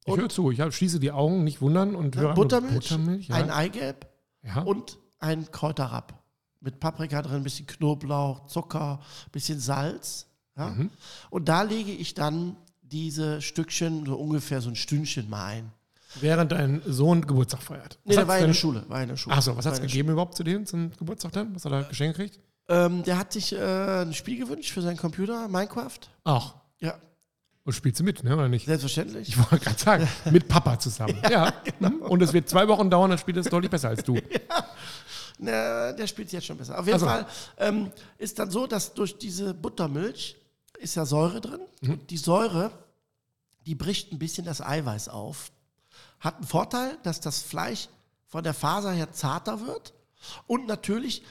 [0.06, 3.36] Ich höre zu, ich hab, schließe die Augen, nicht wundern und höre Buttermilch, Buttermilch ja.
[3.36, 4.08] ein Eigelb
[4.42, 4.62] ja.
[4.62, 6.14] und ein Kräuterrapp.
[6.60, 10.26] mit Paprika drin, ein bisschen Knoblauch, Zucker, ein bisschen Salz.
[10.56, 10.90] Mhm.
[11.30, 15.72] Und da lege ich dann diese Stückchen so ungefähr so ein Stündchen mal ein.
[16.20, 17.98] Während dein Sohn Geburtstag feiert.
[18.04, 18.84] Nee, der war in der Schule.
[18.88, 19.36] War in der Schule.
[19.36, 21.54] Achso, was hat es gegeben überhaupt zu dem zum Geburtstag dann?
[21.54, 22.40] Was hat er geschenkt gekriegt?
[22.70, 25.98] Ähm, der hat sich äh, ein Spiel gewünscht für seinen Computer, Minecraft.
[26.22, 26.54] Ach.
[26.78, 26.94] Ja.
[27.64, 28.64] Und spielst du mit, ne, oder nicht?
[28.64, 29.28] Selbstverständlich.
[29.28, 31.18] Ich wollte gerade sagen, mit Papa zusammen.
[31.24, 31.30] ja.
[31.30, 31.54] ja.
[31.64, 31.90] Genau.
[31.90, 32.02] Mhm.
[32.02, 34.14] Und es wird zwei Wochen dauern, dann spielt es deutlich besser als du.
[34.30, 34.66] ja.
[35.38, 36.78] Na, der spielt jetzt schon besser.
[36.78, 37.06] Auf jeden also.
[37.06, 37.26] Fall
[37.58, 40.36] ähm, ist dann so, dass durch diese Buttermilch
[40.78, 41.60] ist ja Säure drin.
[41.80, 42.06] Mhm.
[42.06, 42.70] Die Säure,
[43.66, 45.50] die bricht ein bisschen das Eiweiß auf.
[46.20, 47.88] Hat einen Vorteil, dass das Fleisch
[48.28, 49.92] von der Faser her zarter wird.
[50.46, 51.22] Und natürlich,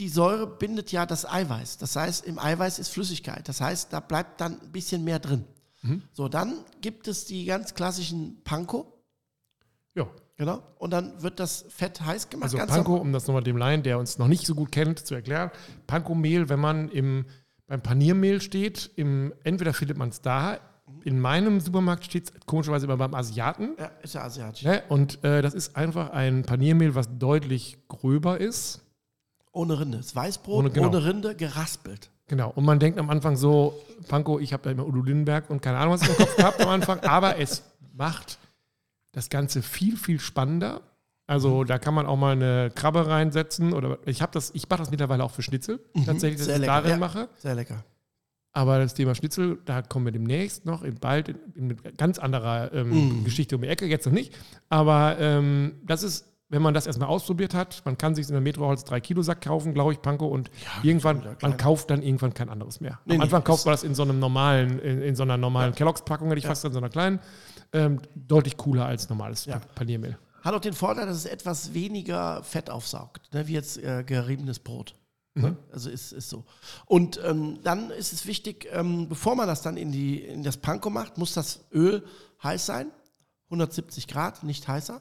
[0.00, 1.76] die Säure bindet ja das Eiweiß.
[1.76, 3.46] Das heißt, im Eiweiß ist Flüssigkeit.
[3.48, 5.44] Das heißt, da bleibt dann ein bisschen mehr drin.
[5.82, 6.02] Mhm.
[6.12, 9.04] So, dann gibt es die ganz klassischen Panko.
[9.94, 10.08] Ja.
[10.38, 10.62] Genau.
[10.78, 12.54] Und dann wird das Fett heiß gemacht.
[12.54, 15.14] Also Panko, um das nochmal dem Laien, der uns noch nicht so gut kennt, zu
[15.14, 15.50] erklären.
[15.86, 17.26] Panko-Mehl, wenn man im,
[17.66, 20.58] beim Paniermehl steht, im, entweder findet man es da,
[21.04, 23.76] in meinem Supermarkt steht es komischerweise immer beim Asiaten.
[23.78, 24.64] Ja, ist ja asiatisch.
[24.64, 24.82] Ne?
[24.88, 28.80] Und äh, das ist einfach ein Paniermehl, was deutlich gröber ist.
[29.52, 29.98] Ohne Rinde.
[29.98, 30.88] Das Weißbrot ohne, genau.
[30.88, 32.10] ohne Rinde, geraspelt.
[32.28, 32.50] Genau.
[32.50, 33.74] Und man denkt am Anfang so,
[34.08, 36.60] Panko, ich habe da immer Udo Lindenberg und keine Ahnung, was ich im Kopf gehabt
[36.60, 38.38] am Anfang, aber es macht
[39.12, 40.80] das Ganze viel, viel spannender.
[41.26, 41.66] Also mhm.
[41.66, 44.90] da kann man auch mal eine Krabbe reinsetzen oder ich habe das, ich mache das
[44.90, 46.04] mittlerweile auch für Schnitzel, mhm.
[46.04, 46.72] tatsächlich, dass ich lecker.
[46.72, 46.96] darin ja.
[46.96, 47.28] mache.
[47.36, 47.84] Sehr lecker.
[48.52, 52.72] Aber das Thema Schnitzel, da kommen wir demnächst noch, in bald in, in ganz anderer
[52.72, 53.24] ähm, mm.
[53.24, 54.36] Geschichte um die Ecke, jetzt noch nicht.
[54.68, 58.40] Aber ähm, das ist, wenn man das erstmal ausprobiert hat, man kann sich in der
[58.40, 62.34] Metroholz 3 Kilo Sack kaufen, glaube ich, Panko, und ja, irgendwann, man kauft dann irgendwann
[62.34, 62.98] kein anderes mehr.
[63.06, 65.36] Nee, Am Anfang nee, kauft man das in so einem normalen, in, in so einer
[65.36, 65.76] normalen ja.
[65.76, 67.20] Kelloggs-Packung, hätte ich fast in so einer kleinen.
[67.72, 69.60] Ähm, deutlich cooler als normales ja.
[69.76, 70.18] Paniermehl.
[70.42, 74.58] Hat auch den Vorteil, dass es etwas weniger Fett aufsaugt, ne, wie jetzt äh, geriebenes
[74.58, 74.94] Brot.
[75.34, 75.50] Ne?
[75.50, 75.56] Mhm.
[75.70, 76.44] Also ist, ist so.
[76.86, 80.56] Und ähm, dann ist es wichtig, ähm, bevor man das dann in, die, in das
[80.56, 82.04] Panko macht, muss das Öl
[82.42, 82.90] heiß sein.
[83.46, 85.00] 170 Grad, nicht heißer.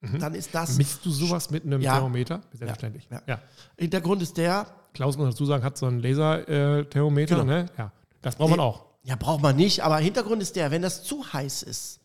[0.00, 0.18] Mhm.
[0.18, 0.76] Dann ist das.
[0.76, 1.94] Misst du sowas mit einem ja.
[1.94, 2.42] Thermometer?
[2.52, 3.08] Selbstverständlich.
[3.10, 3.22] Ja.
[3.26, 3.40] ja.
[3.78, 4.66] Hintergrund ist der.
[4.92, 7.46] Klaus muss dazu sagen, hat so ein Laser-Thermometer, genau.
[7.46, 7.66] ne?
[7.76, 7.92] Ja.
[8.22, 8.86] Das braucht man auch.
[9.02, 12.00] Ja, braucht man nicht, aber Hintergrund ist der, wenn das zu heiß ist,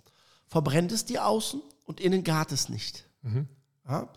[0.46, 3.06] verbrennt es die außen und innen gart es nicht.
[3.24, 3.48] Mhm.
[3.88, 4.08] Ja?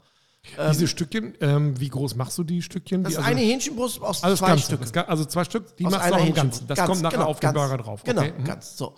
[0.70, 3.02] Diese ähm, Stückchen, ähm, wie groß machst du die Stückchen?
[3.02, 4.98] Das ist also, eine Hähnchenbrust aus also zwei Stücken.
[5.06, 6.66] Also zwei Stück, die aus machst du auch im Ganzen.
[6.66, 8.02] Das ganz, kommt nachher genau, auf den Burger drauf.
[8.04, 8.34] Genau, okay.
[8.36, 8.44] Mhm.
[8.44, 8.76] ganz.
[8.76, 8.94] So.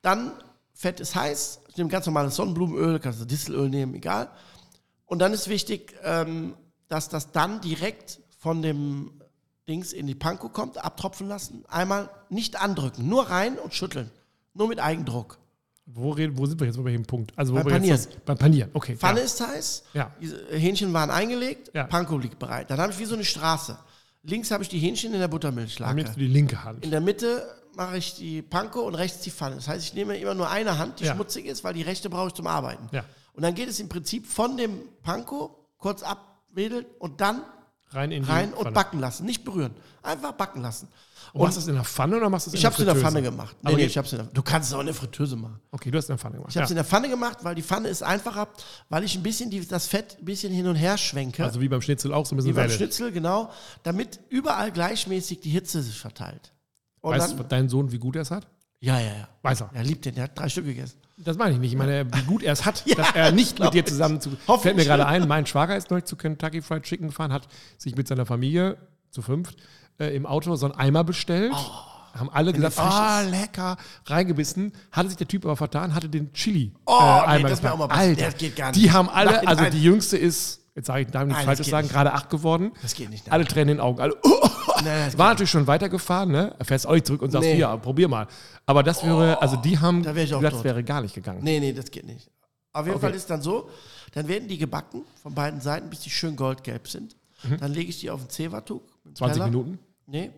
[0.00, 0.32] Dann,
[0.76, 4.30] Fett ist heiß, ich nehme ganz normales Sonnenblumenöl, kannst du Distelöl nehmen, egal.
[5.06, 6.54] Und dann ist wichtig, ähm,
[6.88, 9.22] dass das dann direkt von dem
[9.66, 11.64] Dings in die Panko kommt, abtropfen lassen.
[11.68, 14.10] Einmal nicht andrücken, nur rein und schütteln.
[14.52, 15.38] Nur mit Eigendruck.
[15.86, 16.76] Wo, reden, wo sind wir jetzt?
[16.76, 17.32] Bei welchem Punkt?
[17.36, 17.96] Also beim Panieren.
[17.96, 18.96] Jetzt, beim Panieren, okay.
[18.96, 19.24] Pfanne ja.
[19.24, 20.10] ist heiß, ja.
[20.20, 21.84] die Hähnchen waren eingelegt, ja.
[21.84, 22.70] Panko liegt bereit.
[22.70, 23.78] Dann habe ich wie so eine Straße.
[24.24, 25.96] Links habe ich die Hähnchen in der Buttermilchlake.
[25.96, 26.84] Damit die linke Hand.
[26.84, 29.56] In der Mitte mache ich die Panko und rechts die Pfanne.
[29.56, 31.14] Das heißt, ich nehme immer nur eine Hand, die ja.
[31.14, 32.88] schmutzig ist, weil die rechte brauche ich zum Arbeiten.
[32.92, 33.04] Ja.
[33.34, 37.42] Und dann geht es im Prinzip von dem Panko kurz abwedeln und dann
[37.90, 39.26] rein, in rein und backen lassen.
[39.26, 39.74] Nicht berühren.
[40.02, 40.88] Einfach backen lassen.
[41.32, 42.90] Und machst du es in der Pfanne oder machst du es in der Fritteuse?
[42.90, 43.56] Ich habe es in der Pfanne gemacht.
[43.62, 45.60] Nee, nee, ich hab's in der, du kannst es auch in der Fritteuse machen.
[45.70, 46.50] Okay, du hast es in der Pfanne gemacht.
[46.50, 48.48] Ich habe es in der Pfanne gemacht, weil die Pfanne ist einfacher,
[48.88, 51.44] weil ich ein bisschen die, das Fett ein bisschen hin und her schwenke.
[51.44, 53.50] Also wie beim Schnitzel auch so ein bisschen Wie beim Schnitzel, genau.
[53.82, 56.52] Damit überall gleichmäßig die Hitze sich verteilt.
[57.06, 58.46] Und weißt dann, dein Sohn, wie gut er es hat?
[58.80, 59.28] Ja, ja, ja.
[59.42, 59.70] Weiß er.
[59.72, 60.98] Er liebt den, der hat drei Stück gegessen.
[61.16, 61.72] Das meine ich nicht.
[61.72, 64.30] Ich meine, wie gut er es hat, ja, dass er nicht mit dir zusammen zu.
[64.58, 67.96] Fällt mir gerade ein, mein Schwager ist neulich zu Kentucky Fried Chicken gefahren, hat sich
[67.96, 68.76] mit seiner Familie
[69.10, 69.56] zu fünft
[69.98, 71.52] äh, im Auto so einen Eimer bestellt.
[71.54, 74.72] Oh haben alle gesagt, ah, oh, lecker, reingebissen.
[74.92, 77.86] Hatte sich der Typ aber vertan, hatte den Chili oh, äh, nee, das auch mal
[77.86, 78.82] Alter, das geht gar nicht.
[78.82, 79.72] Die haben alle, nein, also nein.
[79.72, 82.72] die jüngste ist, jetzt sage ich, darf ich nichts Falsches sagen, gerade acht geworden.
[82.82, 83.26] Das geht nicht.
[83.26, 83.32] Nein.
[83.32, 84.00] Alle Tränen in den Augen.
[84.00, 84.48] Alle, oh,
[84.84, 86.54] nein, war natürlich schon weitergefahren, ne?
[86.58, 87.56] Er fährst auch nicht zurück und sagst, nee.
[87.56, 88.28] hier, probier mal.
[88.66, 91.40] Aber das wäre, also die haben, da auch das wäre gar nicht gegangen.
[91.42, 92.30] Nee, nee, das geht nicht.
[92.72, 93.06] Auf jeden okay.
[93.06, 93.70] Fall ist dann so,
[94.12, 97.16] dann werden die gebacken von beiden Seiten, bis die schön goldgelb sind.
[97.42, 97.58] Mhm.
[97.58, 98.82] Dann lege ich die auf den Zewa-Tuch.
[99.14, 99.46] 20 Teller.
[99.46, 99.78] Minuten?
[100.06, 100.30] Nee.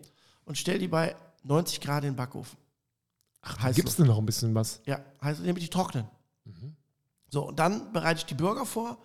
[0.45, 2.57] Und stelle die bei 90 Grad in den Backofen.
[3.43, 4.81] Ach, gibt es denn noch ein bisschen was?
[4.87, 6.07] Ja, heißt, damit die trocknen.
[6.45, 6.77] Mhm.
[7.31, 8.99] So, und dann bereite ich die Burger vor.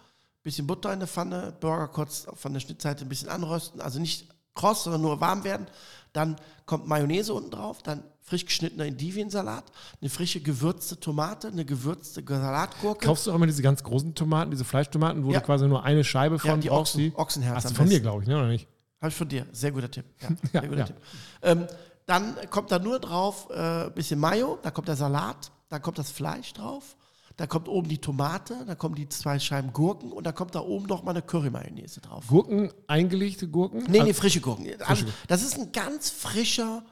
[0.44, 3.82] Bisschen Butter in der Pfanne, Burger kurz von der Schnittseite ein bisschen anrösten.
[3.82, 5.68] Also nicht kross, sondern nur warm werden.
[6.12, 9.66] Dann kommt Mayonnaise unten drauf, dann frisch geschnittener Endiviensalat,
[10.00, 13.06] eine frische gewürzte Tomate, eine gewürzte Salatgurke.
[13.06, 15.40] Kaufst du auch immer diese ganz großen Tomaten, diese Fleischtomaten, wo ja.
[15.40, 16.96] du quasi nur eine Scheibe von ja, die brauchst?
[16.96, 17.56] Ochsen, Ochsenherz.
[17.56, 18.38] Hast du von mir, glaube ich, ne?
[18.38, 18.68] oder nicht?
[19.02, 19.46] Habe ich von dir.
[19.52, 20.06] Sehr guter Tipp.
[20.22, 20.86] Ja, sehr guter ja.
[20.86, 20.96] Tipp.
[21.42, 21.68] Ähm,
[22.06, 25.98] dann kommt da nur drauf ein äh, bisschen Mayo, da kommt der Salat, da kommt
[25.98, 26.96] das Fleisch drauf,
[27.38, 30.60] da kommt oben die Tomate, da kommen die zwei Scheiben Gurken und da kommt da
[30.60, 32.28] oben noch mal eine Curry-Mayonnaise drauf.
[32.28, 33.84] Gurken, eingelegte Gurken?
[33.90, 34.68] Nee, nee, frische Gurken.
[34.80, 35.08] Frische.
[35.28, 36.84] Das ist ein ganz frischer,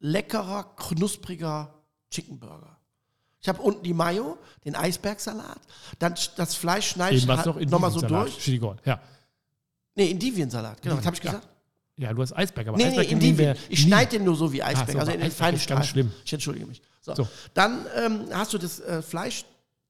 [0.00, 1.74] leckerer, knuspriger
[2.10, 2.76] Chicken Burger.
[3.40, 5.60] Ich habe unten die Mayo, den Eisbergsalat,
[6.00, 8.38] dann das Fleisch schneide ich halt nochmal so durch.
[8.38, 9.00] Chili ja.
[9.94, 10.96] Nee, Indiviensalat, genau.
[10.96, 11.48] Was habe ich gesagt?
[11.98, 13.56] Ja, du hast Eisberg, aber nee, Eisberg nee, Indivien.
[13.68, 16.12] Ich schneide den nur so wie Eisberg, so, also in den feinen schlimm.
[16.24, 16.82] Ich entschuldige mich.
[17.00, 17.14] So.
[17.14, 17.28] so.
[17.54, 19.44] Dann ähm, hast du das äh, Fleisch,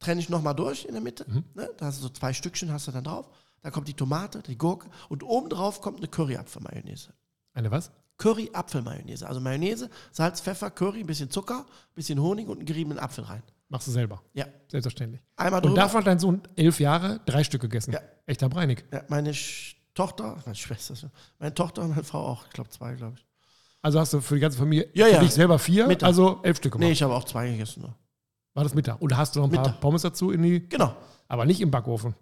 [0.07, 1.27] trenne ich nochmal durch in der Mitte.
[1.29, 1.45] Mhm.
[1.55, 1.69] Ne?
[1.77, 3.29] Da hast du so zwei Stückchen, hast du dann drauf.
[3.62, 7.12] Dann kommt die Tomate, die Gurke und obendrauf kommt eine Curry-Apfel-Mayonnaise.
[7.55, 7.90] Eine was?
[8.19, 9.27] Curry-Apfel-Mayonnaise.
[9.27, 13.25] Also Mayonnaise, Salz, Pfeffer, Curry, ein bisschen Zucker, ein bisschen Honig und einen geriebenen Apfel
[13.25, 13.42] rein.
[13.69, 14.23] Machst du selber?
[14.33, 14.47] Ja.
[14.69, 15.21] Selbstverständlich.
[15.35, 15.73] Einmal drüber.
[15.73, 17.92] Und davon hat dein Sohn elf Jahre drei Stück gegessen.
[17.92, 18.01] Ja.
[18.27, 18.85] Echter Breinig.
[18.92, 19.33] Ja, meine
[19.95, 20.95] Tochter, meine Schwester,
[21.40, 23.27] meine Tochter und meine Frau auch, ich glaube zwei, glaube ich.
[23.83, 25.21] Also hast du für die ganze Familie, ja, ja.
[25.21, 26.07] dich selber vier, Mittag.
[26.07, 26.87] also elf Stück gemacht?
[26.87, 27.83] Nee, ich habe auch zwei gegessen.
[27.83, 27.97] Nur.
[28.57, 29.01] War das Mittag?
[29.01, 29.64] Und hast du noch ein Mittag.
[29.64, 30.69] paar Pommes dazu in die?
[30.69, 30.95] Genau.
[31.29, 32.14] Aber nicht im Backofen?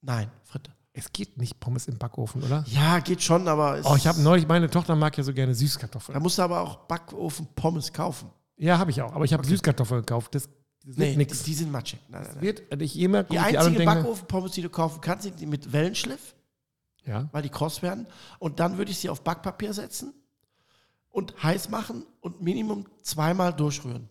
[0.00, 0.72] Nein, Fritte.
[0.92, 2.64] Es geht nicht Pommes im Backofen, oder?
[2.66, 3.80] Ja, geht schon, aber.
[3.84, 6.14] oh, ich habe neulich, meine Tochter mag ja so gerne Süßkartoffeln.
[6.14, 8.30] Da musst du aber auch Backofen Pommes kaufen.
[8.56, 9.12] Ja, habe ich auch.
[9.12, 9.50] Aber ich habe okay.
[9.50, 10.34] Süßkartoffeln gekauft.
[10.34, 10.48] Das,
[10.84, 11.44] das nee, nix.
[11.44, 12.00] die sind matschig.
[12.08, 12.42] Nein, nein, nein.
[12.42, 16.34] Wird, ich immer die einzige Backofen-Pommes, die du kaufen kannst, sind die mit Wellenschliff
[17.06, 17.28] ja.
[17.32, 18.06] weil die kross werden.
[18.38, 20.14] Und dann würde ich sie auf Backpapier setzen
[21.10, 24.08] und heiß machen und Minimum zweimal durchrühren.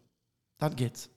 [0.58, 1.10] Dann geht's.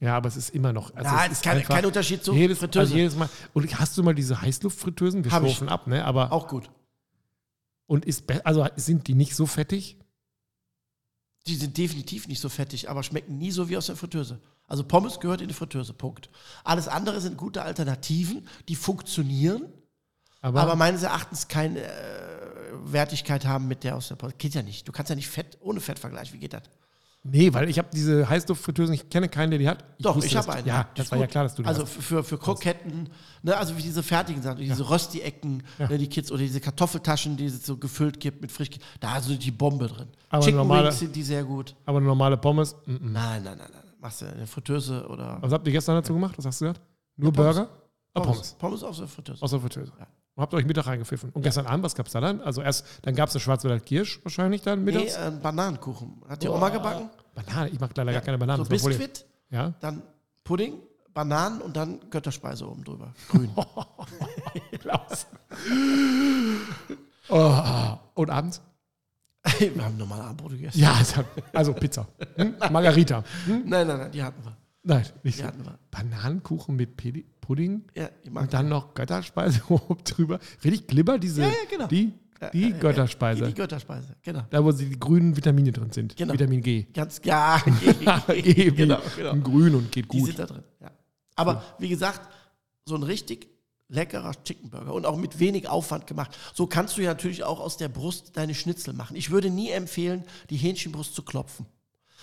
[0.00, 0.94] Ja, aber es ist immer noch.
[0.94, 2.80] Also ja, es ist kein, kein Unterschied zu jedes, Fritteuse.
[2.80, 3.28] Also jedes Mal.
[3.52, 5.24] Und hast du mal diese Heißluftfritteusen?
[5.24, 6.04] Wir stufen ab, ne?
[6.04, 6.70] Aber auch gut.
[7.86, 9.98] Und ist also sind die nicht so fettig?
[11.46, 14.40] Die sind definitiv nicht so fettig, aber schmecken nie so wie aus der Fritteuse.
[14.66, 16.30] Also Pommes gehört in die Fritteuse, Punkt.
[16.64, 19.64] Alles andere sind gute Alternativen, die funktionieren,
[20.40, 21.90] aber, aber meines Erachtens keine äh,
[22.84, 24.38] Wertigkeit haben mit der aus der Post.
[24.38, 24.86] Geht ja nicht.
[24.86, 26.34] Du kannst ja nicht Fett ohne Fett vergleichen.
[26.34, 26.62] Wie geht das?
[27.22, 29.84] Nee, weil ich habe diese Heißluftfritteusen, ich kenne keinen, der die hat.
[29.98, 30.66] Ich Doch, ich habe eine.
[30.66, 31.92] Ja, das war ja klar, dass du die Also hast.
[31.92, 33.10] für, für Kroketten,
[33.42, 34.88] ne, also wie diese fertigen Sachen, diese ja.
[34.88, 35.88] Rösti-Ecken, ja.
[35.88, 39.26] ne, die Kids, oder diese Kartoffeltaschen, die es so gefüllt gibt mit frisch, da ist
[39.26, 40.08] so die Bombe drin.
[40.30, 41.76] Aber Chicken normale, Wings sind die sehr gut.
[41.84, 42.74] Aber eine normale Pommes?
[42.86, 42.98] Mm -mm.
[43.02, 43.82] Nein, nein, nein, nein.
[44.00, 45.36] Machst du eine Fritteuse oder.
[45.42, 46.38] Was habt ihr gestern dazu gemacht?
[46.38, 46.80] Was hast du gesagt?
[47.16, 47.64] Nur ja, Burger?
[47.66, 47.78] Pommes.
[48.14, 48.52] Ah, Pommes.
[48.54, 49.42] Pommes aus der Fritteuse.
[49.42, 49.92] Aus der Fritteuse.
[49.98, 50.06] Ja.
[50.34, 51.30] Und habt euch Mittag reingepfiffen.
[51.30, 52.40] Und gestern Abend, was gab es da dann?
[52.40, 55.18] Also erst, dann gab es eine Schwarzwälder Kirsch wahrscheinlich dann mittags?
[55.18, 56.22] Nee, äh, Bananenkuchen.
[56.28, 56.54] Hat die oh.
[56.54, 57.10] Oma gebacken?
[57.34, 58.18] Banane, ich mag leider ja.
[58.18, 58.64] gar keine Bananen.
[58.64, 59.74] So Biskuit, ja?
[59.80, 60.02] dann
[60.44, 60.74] Pudding,
[61.12, 63.12] Bananen und dann Götterspeise oben drüber.
[63.28, 63.50] Grün.
[64.80, 65.26] Klaus.
[67.28, 67.98] oh.
[68.14, 68.62] Und abends?
[69.58, 70.78] Wir haben normale Abendbrot gegessen.
[70.78, 71.00] Ja,
[71.52, 72.06] also Pizza.
[72.36, 72.54] Hm?
[72.70, 73.24] Margarita.
[73.46, 73.62] Hm?
[73.66, 74.56] Nein, nein, nein, die hatten wir.
[74.82, 75.78] Nein, nicht die hatten wir.
[75.90, 80.38] Bananenkuchen mit Pedi Pudding ja, und dann noch Götterspeise oben drüber.
[80.62, 81.86] Richtig glibber, diese, ja, ja, genau.
[81.88, 82.12] die,
[82.52, 83.48] die Götterspeise.
[83.48, 84.44] Die, Götterspeise, genau.
[84.50, 86.16] Da, wo die grünen Vitamine drin sind.
[86.16, 86.32] Genau.
[86.32, 86.86] Vitamin G.
[86.94, 87.60] Ganz, ja,
[88.28, 89.34] G, G genau, genau.
[89.38, 90.20] grün und geht gut.
[90.20, 90.92] Die sind da drin, ja.
[91.34, 92.20] Aber wie gesagt,
[92.84, 93.48] so ein richtig
[93.88, 96.38] leckerer Chicken Burger und auch mit wenig Aufwand gemacht.
[96.54, 99.16] So kannst du ja natürlich auch aus der Brust deine Schnitzel machen.
[99.16, 101.66] Ich würde nie empfehlen, die Hähnchenbrust zu klopfen.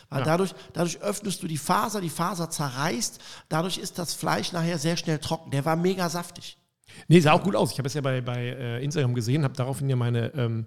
[0.10, 0.26] Weil ja.
[0.26, 4.98] dadurch, dadurch öffnest du die Faser, die Faser zerreißt, dadurch ist das Fleisch nachher sehr
[4.98, 5.52] schnell trocken.
[5.52, 6.58] Der war mega saftig.
[7.08, 7.72] Nee, sah auch gut aus.
[7.72, 10.66] Ich habe es ja bei, bei äh, Instagram gesehen, habe daraufhin ja meine ähm,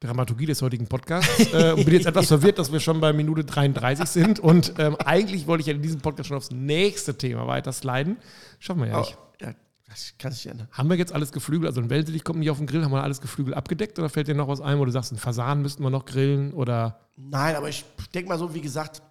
[0.00, 3.44] Dramaturgie des heutigen Podcasts äh, und bin jetzt etwas verwirrt, dass wir schon bei Minute
[3.44, 4.40] 33 sind.
[4.40, 8.16] Und ähm, eigentlich wollte ich ja in diesem Podcast schon aufs nächste Thema weiter sliden.
[8.58, 9.16] Schaffen wir ja nicht.
[9.18, 9.54] Oh, ja,
[9.92, 10.68] das kann sich ändern.
[10.72, 11.68] Haben wir jetzt alles Geflügel?
[11.68, 12.82] Also ein Wellensittich kommt nicht auf den Grill.
[12.82, 15.18] Haben wir alles Geflügel abgedeckt oder fällt dir noch was ein, wo du sagst, ein
[15.18, 17.00] Fasan müssten wir noch grillen oder?
[17.16, 19.02] Nein, aber ich denke mal so, wie gesagt,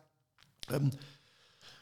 [0.72, 0.90] ähm,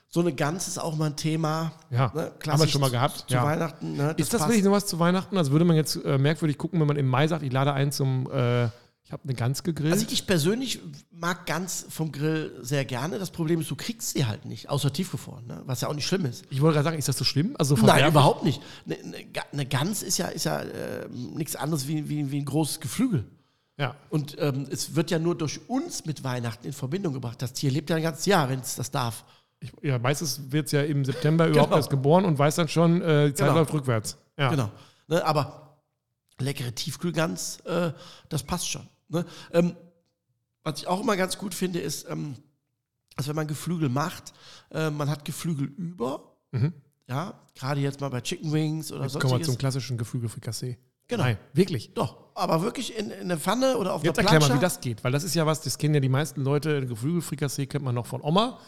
[0.09, 1.71] so eine Gans ist auch mal ein Thema.
[1.91, 2.31] Ja, ne?
[2.45, 3.25] haben wir schon mal gehabt.
[3.27, 3.43] Zu, ja.
[3.43, 3.95] Weihnachten.
[3.95, 4.15] Ne?
[4.17, 5.38] Das ist das wirklich noch was zu Weihnachten?
[5.38, 7.91] Also würde man jetzt äh, merkwürdig gucken, wenn man im Mai sagt, ich lade ein
[7.93, 8.67] zum äh,
[9.09, 9.91] ich habe eine Gans gegrillt.
[9.91, 13.17] Also ich persönlich mag Gans vom Grill sehr gerne.
[13.17, 15.63] Das Problem ist, du kriegst sie halt nicht, außer tiefgefroren, ne?
[15.65, 16.45] was ja auch nicht schlimm ist.
[16.51, 17.55] Ich wollte gerade sagen, ist das so schlimm?
[17.57, 18.61] Also Nein, überhaupt nicht.
[18.85, 18.97] Eine,
[19.51, 23.25] eine Gans ist ja, ist ja äh, nichts anderes wie, wie, wie ein großes Geflügel.
[23.77, 23.95] Ja.
[24.12, 27.41] Und ähm, es wird ja nur durch uns mit Weihnachten in Verbindung gebracht.
[27.41, 29.25] Das Tier lebt ja ein ganzes Jahr, wenn es das darf.
[29.60, 31.77] Ich, ja, meistens wird es ja im September überhaupt genau.
[31.77, 33.62] erst geboren und weiß dann schon, äh, die Zeit genau.
[33.62, 34.19] läuft rückwärts.
[34.37, 34.51] Ja.
[34.51, 34.69] Genau.
[35.07, 35.79] Ne, aber
[36.37, 37.91] leckere Tiefkühlgans, äh,
[38.29, 38.87] das passt schon.
[39.10, 39.25] Ne?
[39.51, 39.75] Ähm,
[40.63, 42.35] was ich auch immer ganz gut finde, ist, ähm,
[43.15, 44.33] dass wenn man Geflügel macht,
[44.71, 46.37] äh, man hat Geflügel über.
[46.51, 46.73] Mhm.
[47.07, 49.17] Ja, gerade jetzt mal bei Chicken Wings oder so.
[49.17, 50.77] Jetzt kommen wir zum klassischen Geflügelfrikassee.
[51.07, 51.23] Genau.
[51.23, 51.93] Nein, wirklich.
[51.95, 54.43] Doch, aber wirklich in, in eine Pfanne oder auf Jetzt einer Plansche.
[54.43, 56.41] erklär mal, wie das geht, weil das ist ja was, das kennen ja die meisten
[56.41, 56.85] Leute.
[56.85, 58.60] Geflügelfrikassee kennt man noch von Oma.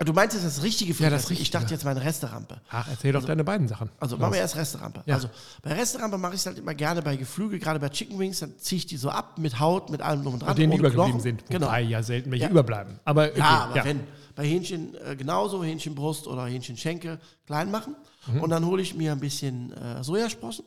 [0.00, 1.12] Ah, du meinst jetzt das richtige Frikassee?
[1.12, 1.42] Ja, das richtige.
[1.42, 2.62] Ich dachte jetzt meine Resterampe.
[2.70, 3.90] Ach, erzähl also, doch deine beiden Sachen.
[4.00, 5.02] Also machen wir erst Resterampe.
[5.04, 5.16] Ja.
[5.16, 5.28] Also
[5.60, 8.56] bei Resterampe mache ich es halt immer gerne bei Geflügel, gerade bei Chicken Wings, dann
[8.56, 10.48] ziehe ich die so ab mit Haut, mit allem drum und dran.
[10.48, 11.44] Mit denen die übergeblieben sind.
[11.50, 11.66] Genau.
[11.66, 12.50] Wobei ja selten welche ja.
[12.50, 12.98] überbleiben.
[13.04, 13.84] Aber, okay, ja, aber ja.
[13.84, 14.00] wenn,
[14.34, 17.94] bei Hähnchen äh, genauso, Hähnchenbrust oder Hähnchenschenkel klein machen.
[18.40, 20.64] Und dann hole ich mir ein bisschen äh, Sojasprossen,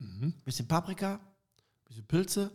[0.00, 1.20] ein bisschen Paprika, ein
[1.88, 2.52] bisschen Pilze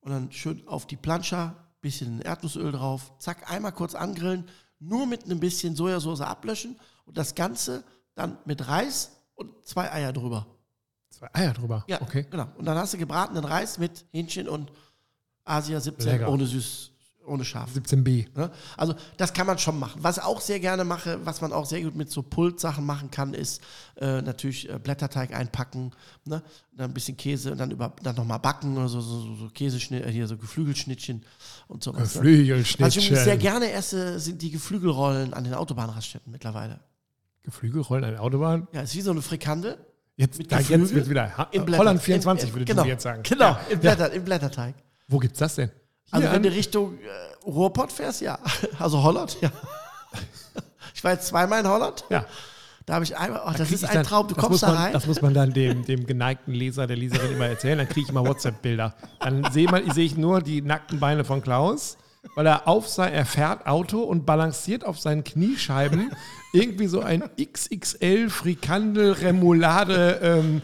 [0.00, 4.48] und dann schön auf die Plancha, bisschen Erdnussöl drauf, zack, einmal kurz angrillen,
[4.82, 10.12] nur mit ein bisschen Sojasauce ablöschen und das Ganze dann mit Reis und zwei Eier
[10.12, 10.46] drüber.
[11.10, 11.84] Zwei Eier drüber.
[11.88, 12.26] Ja, Okay.
[12.30, 12.46] genau.
[12.56, 14.72] Und dann hast du gebratenen Reis mit Hähnchen und
[15.44, 16.28] Asia 17 Lecker.
[16.30, 16.91] ohne süß,
[17.26, 17.70] ohne scharf.
[17.74, 18.26] 17b.
[18.36, 18.50] Ne?
[18.76, 20.02] Also das kann man schon machen.
[20.02, 23.10] Was ich auch sehr gerne mache, was man auch sehr gut mit so Pultsachen machen
[23.10, 23.60] kann, ist
[23.96, 25.92] äh, natürlich äh, Blätterteig einpacken,
[26.24, 26.42] ne?
[26.76, 29.48] dann ein bisschen Käse und dann über dann nochmal backen oder so, so, so, so
[29.50, 31.24] Käseschnitt, äh, hier so Geflügelschnittchen
[31.68, 31.86] und.
[31.86, 31.92] Ne?
[31.96, 33.02] Was ich Geflügelschnittchen.
[33.02, 36.80] übrigens sehr gerne esse, sind die Geflügelrollen an den Autobahnraststätten mittlerweile.
[37.42, 38.68] Geflügelrollen an der Autobahn.
[38.72, 39.76] Ja, ist wie so eine Frikandel.
[40.16, 41.36] Jetzt, Mit da, jetzt wird wieder.
[41.36, 43.22] Ha in Holland in- 24 in- würde genau, du jetzt sagen.
[43.22, 43.60] Genau, Ja.
[43.70, 44.74] im, Blätter, im Blätterteig.
[45.08, 45.70] Wo gibt's das denn?
[46.12, 48.38] Also wenn du an- Richtung äh, Ruhrpott fährst, ja.
[48.78, 49.50] Also Holland, ja.
[50.94, 52.04] Ich war jetzt zweimal in Holland.
[52.10, 52.24] ja.
[52.84, 54.60] Da habe ich einmal, oh, das krieg ist ein dann- Traum, du das kommst muss
[54.62, 54.92] da man, rein.
[54.92, 57.78] Das muss man dann dem, dem geneigten Leser, der Leserin immer erzählen.
[57.78, 58.94] Dann kriege ich immer WhatsApp-Bilder.
[59.20, 61.96] Dann sehe sehe ich nur die nackten Beine von Klaus,
[62.34, 66.12] weil er auf sein, er fährt Auto und balanciert auf seinen Kniescheiben
[66.52, 70.62] irgendwie so ein XXL Frikandel, Remoulade, ähm,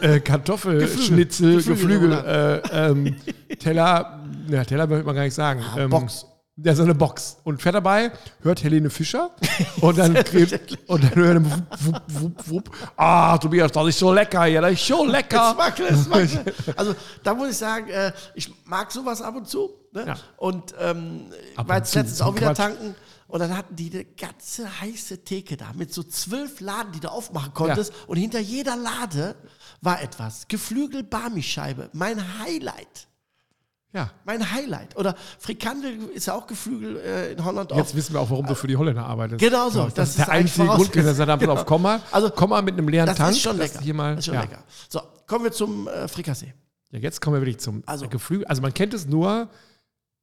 [0.00, 3.16] äh, Kartoffelschnitzel, Geflügel, Geflügel, äh, ähm,
[3.58, 5.62] Teller, ja, Teller möchte man gar nicht sagen.
[5.76, 6.26] ähm, Box.
[6.56, 7.38] Ja, so eine Box.
[7.44, 9.30] Und fährt dabei, hört Helene Fischer
[9.80, 11.44] und dann, kriegt, und dann hört er
[11.86, 12.70] wupp, wupp, wupp.
[12.96, 15.52] Ah, Tobias, das ist so lecker hier, das ist so lecker.
[15.54, 16.54] Smackle, smackle.
[16.76, 19.70] Also da muss ich sagen, äh, ich mag sowas ab und zu.
[19.92, 20.06] Ne?
[20.06, 20.16] Ja.
[20.36, 22.56] Und ähm, ich Ab war jetzt letztens auch wieder Quatsch.
[22.58, 22.94] tanken
[23.28, 27.10] und dann hatten die eine ganze heiße Theke da mit so zwölf Laden, die du
[27.10, 27.94] aufmachen konntest.
[28.06, 29.36] Und hinter jeder Lade
[29.80, 30.48] war etwas.
[30.48, 33.08] Geflügel Barmischeibe, mein Highlight.
[33.94, 34.96] Ja, Mein Highlight.
[34.96, 37.94] Oder Frikandel ist ja auch Geflügel äh, in Holland jetzt auch.
[37.96, 39.38] wissen wir auch, warum du für die Holländer arbeitest.
[39.40, 39.84] Genau so.
[39.84, 41.52] Das, Das ist der einzige Grund, dass er Genau.
[41.52, 43.32] auf Komma, Also, Komma mit einem leeren Das Tank.
[43.32, 43.80] ist schon lecker.
[43.80, 44.40] Hier mal, das ist schon ja.
[44.42, 44.64] lecker.
[44.88, 46.54] So, kommen wir zum äh, Frikassee.
[46.90, 48.46] Ja, jetzt kommen wir wirklich zum Also- Geflügel.
[48.46, 49.48] Also man kennt es nur.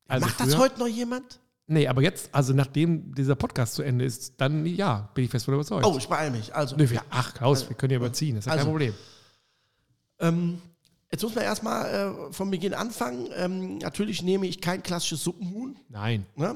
[0.07, 1.39] Also Macht das früher- heute noch jemand?
[1.67, 5.45] Nee, aber jetzt, also nachdem dieser Podcast zu Ende ist, dann ja, bin ich fest
[5.45, 5.85] von überzeugt.
[5.85, 6.55] Oh, ich beeile mich.
[6.55, 8.93] Also, Nee, wir, ach, Klaus, wir können ja überziehen, das ist ja Also- kein Problem.
[10.19, 10.61] Ähm,
[11.11, 13.29] jetzt muss man erstmal äh, vom Beginn anfangen.
[13.35, 16.25] Ähm, natürlich nehme ich kein klassisches Suppenhuhn, Nein.
[16.35, 16.55] ne?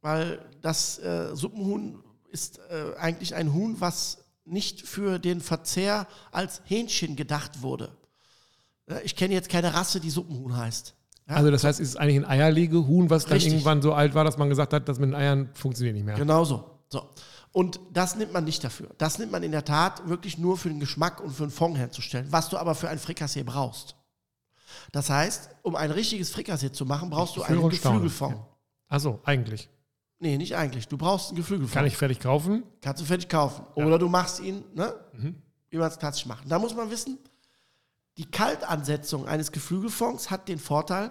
[0.00, 6.62] weil das äh, Suppenhuhn ist äh, eigentlich ein Huhn, was nicht für den Verzehr als
[6.64, 7.90] Hähnchen gedacht wurde.
[9.04, 10.94] Ich kenne jetzt keine Rasse, die Suppenhuhn heißt.
[11.28, 11.36] Ja?
[11.36, 13.52] Also das heißt, es ist eigentlich ein Eierlegehuhn, was dann Richtig.
[13.52, 16.16] irgendwann so alt war, dass man gesagt hat, das mit den Eiern funktioniert nicht mehr.
[16.16, 16.78] Genau so.
[16.88, 17.10] so.
[17.52, 18.90] Und das nimmt man nicht dafür.
[18.98, 21.76] Das nimmt man in der Tat wirklich nur für den Geschmack und für den Fond
[21.76, 23.96] herzustellen, was du aber für ein Frikassee brauchst.
[24.92, 27.68] Das heißt, um ein richtiges Frikassee zu machen, brauchst du einen.
[27.68, 28.36] Geflügelfond.
[28.88, 29.68] Achso, eigentlich.
[30.18, 30.88] Nee, nicht eigentlich.
[30.88, 31.74] Du brauchst einen Geflügelfond.
[31.74, 32.64] Kann ich fertig kaufen?
[32.80, 33.64] Kannst du fertig kaufen.
[33.74, 34.94] Oder du machst ihn, ne?
[35.70, 36.50] Wie man es klassisch macht.
[36.50, 37.18] Da muss man wissen,
[38.16, 41.10] die Kaltansetzung eines Geflügelfonds hat den Vorteil,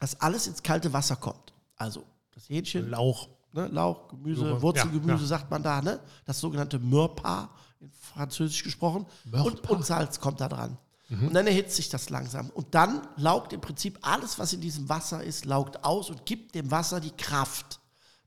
[0.00, 1.52] dass alles ins kalte Wasser kommt.
[1.76, 2.04] Also
[2.34, 3.28] das Hähnchen, Lauch.
[3.52, 5.26] Ne, Lauch, Gemüse, Wurzelgemüse ja, ja.
[5.26, 6.00] sagt man da, ne?
[6.24, 7.50] Das sogenannte Mörpa,
[7.80, 9.06] in Französisch gesprochen.
[9.24, 9.48] Mörpa.
[9.48, 10.78] Und, und Salz kommt da dran.
[11.08, 11.28] Mhm.
[11.28, 12.50] Und dann erhitzt sich das langsam.
[12.50, 16.54] Und dann laugt im Prinzip alles, was in diesem Wasser ist, laugt aus und gibt
[16.54, 17.80] dem Wasser die Kraft.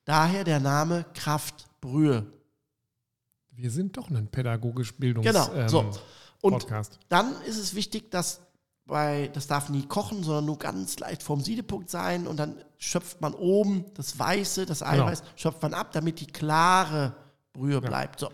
[0.03, 2.27] Daher der Name Kraftbrühe.
[3.51, 5.51] Wir sind doch ein pädagogisch Bildungs Genau.
[5.53, 5.91] ähm, so.
[6.41, 6.99] Und Podcast.
[7.09, 8.41] dann ist es wichtig, dass
[8.85, 13.19] bei, das darf nie kochen, sondern nur ganz leicht vom Siedepunkt sein und dann schöpft
[13.21, 17.15] man oben das Weiße, das Eiweiß, schöpft man ab, damit die klare
[17.53, 18.19] Brühe bleibt.
[18.19, 18.29] So.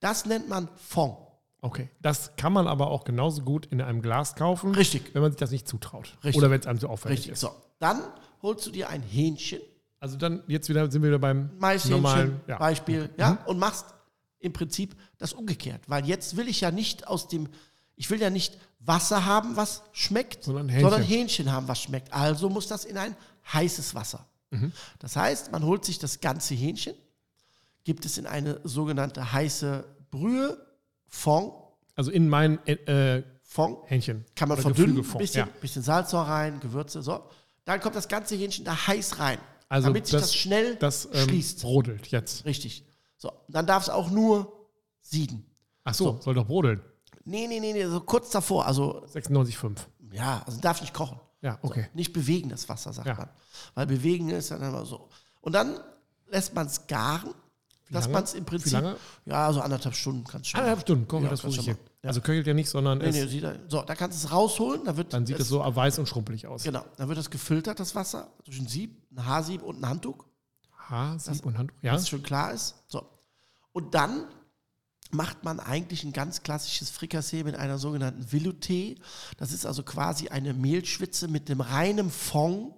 [0.00, 1.16] Das nennt man Fond.
[1.60, 1.90] Okay.
[2.00, 5.12] Das kann man aber auch genauso gut in einem Glas kaufen, Richtig.
[5.14, 6.16] wenn man sich das nicht zutraut.
[6.22, 6.36] Richtig.
[6.36, 7.32] Oder wenn es einem so aufwendig Richtig.
[7.32, 7.40] ist.
[7.40, 7.50] So.
[7.80, 8.00] Dann
[8.42, 9.60] holst du dir ein Hähnchen,
[9.98, 12.40] Also dann, jetzt wieder sind wir wieder beim normalen.
[12.46, 12.54] Ja.
[12.54, 12.58] Mhm.
[12.60, 13.86] Beispiel, ja, und machst
[14.38, 15.82] im Prinzip das umgekehrt.
[15.88, 17.48] Weil jetzt will ich ja nicht aus dem,
[17.98, 20.82] ich will ja nicht Wasser haben, was schmeckt, Sondern Hähnchen.
[20.90, 22.12] sondern Hähnchen haben, was schmeckt.
[22.12, 23.14] Also muss das in ein
[23.52, 24.26] heißes Wasser.
[24.50, 24.72] Mhm.
[25.00, 26.94] Das heißt, man holt sich das ganze Hähnchen,
[27.84, 30.64] gibt es in eine sogenannte heiße Brühe,
[31.06, 31.52] Fond,
[31.96, 34.24] Also in mein äh, Fond, Hähnchen.
[34.36, 35.52] kann man Oder verdünnen, ein bisschen, Ja.
[35.60, 37.24] bisschen Salz noch rein, Gewürze, so.
[37.64, 39.38] Dann kommt das ganze Hähnchen da heiß rein,
[39.68, 41.62] Also damit sich das, schnell das ähm, schließt.
[41.62, 42.44] brodelt jetzt.
[42.44, 42.84] Richtig.
[43.16, 44.52] So, dann darf es auch nur
[45.00, 45.44] sieden.
[45.84, 46.80] Ach so, soll doch brodeln.
[47.28, 48.66] Nee, nee, nee, nee, so kurz davor.
[48.66, 49.76] Also, 96,5.
[50.12, 51.20] ja, also darf nicht kochen.
[51.40, 51.88] Ja, okay.
[51.94, 53.14] Nicht bewegen, das Wasser, sagt Ja.
[53.14, 53.28] man.
[53.74, 55.08] Weil bewegen ist dann immer so.
[55.40, 55.78] Und dann
[56.28, 57.32] lässt man es garen,
[57.90, 58.12] dass lange?
[58.14, 58.72] man es im Wie Prinzip.
[58.72, 58.96] lange?
[59.24, 60.66] Ja, so anderthalb Stunden kannst du schon.
[60.68, 60.80] Machen.
[60.80, 61.66] Stunden, komm, Ja, das wusste ich.
[61.68, 61.74] Ja.
[62.02, 64.32] Also köchelt ja nicht, sondern Nee, es, nee, sieht er, so, da kannst du es
[64.32, 66.62] rausholen, dann wird dann sieht es so weiß und schrumpelig aus.
[66.64, 70.24] Genau, dann wird das gefiltert, das Wasser, durch ein Sieb, ein Haarsieb und ein Handtuch.
[70.88, 71.76] Haar, Sieb Das- und Handtuch.
[71.82, 71.92] Ja.
[71.92, 72.74] dass schon klar ist.
[72.88, 73.06] So.
[73.72, 74.24] Und dann
[75.10, 78.98] macht man eigentlich ein ganz klassisches Frikassee mit einer sogenannten Velouté.
[79.36, 82.74] Das ist also quasi eine Mehlschwitze mit dem reinen Fond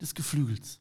[0.00, 0.80] des Geflügels.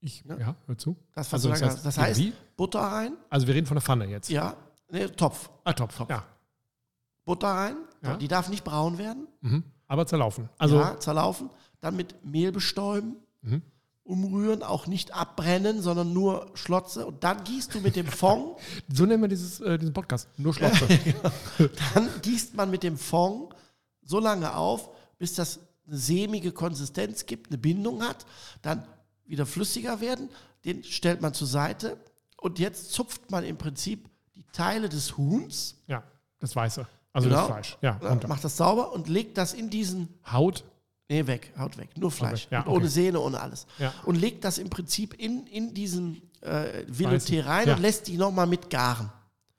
[0.00, 0.38] Ich, Ne?
[0.40, 0.96] ja, hör zu.
[1.14, 2.22] Das, Also das da heißt, das ja, heißt?
[2.56, 4.28] Butter rein, Also wir reden von der Pfanne jetzt.
[4.30, 4.56] ja,
[4.90, 5.50] ne, Topf.
[5.64, 5.96] Ah, Topf.
[5.96, 6.10] Topf.
[6.10, 6.24] Ja.
[7.24, 8.16] Butter rein, Ja.
[8.16, 9.64] die darf nicht braun werden, Mhm.
[9.88, 10.48] Aber zerlaufen.
[10.58, 11.50] Also ja, zerlaufen,
[11.80, 13.62] dann mit Mehl bestäuben, Mhm.
[14.06, 18.56] Umrühren, auch nicht abbrennen, sondern nur Schlotze und dann gießt du mit dem Fond
[18.92, 20.28] so nennen wir dieses, äh, diesen Podcast.
[20.38, 20.86] Nur Schlotze.
[21.94, 23.54] Dann gießt man mit dem Fond
[24.02, 28.26] so lange auf, bis das eine sämige Konsistenz gibt, eine Bindung hat,
[28.62, 28.86] dann
[29.24, 30.28] wieder flüssiger werden,
[30.64, 31.96] den stellt man zur Seite
[32.36, 36.02] und jetzt zupft man im Prinzip die Teile des Huhns, ja,
[36.38, 36.86] das Weiße.
[37.12, 37.40] Also Genau.
[37.40, 37.78] das Fleisch.
[37.80, 38.28] Ja, äh, runter.
[38.28, 40.64] macht das sauber und legt das in diesen, Haut.
[41.08, 42.88] Nee, weg, haut weg, nur Fleisch, weg, ja, und ohne okay.
[42.88, 43.66] Sehne, ohne alles.
[43.78, 43.92] Ja.
[44.04, 46.84] Und legt das im Prinzip in, in diesen äh.
[46.90, 47.74] Velouté rein Ja.
[47.76, 49.10] und lässt die nochmal mit garen,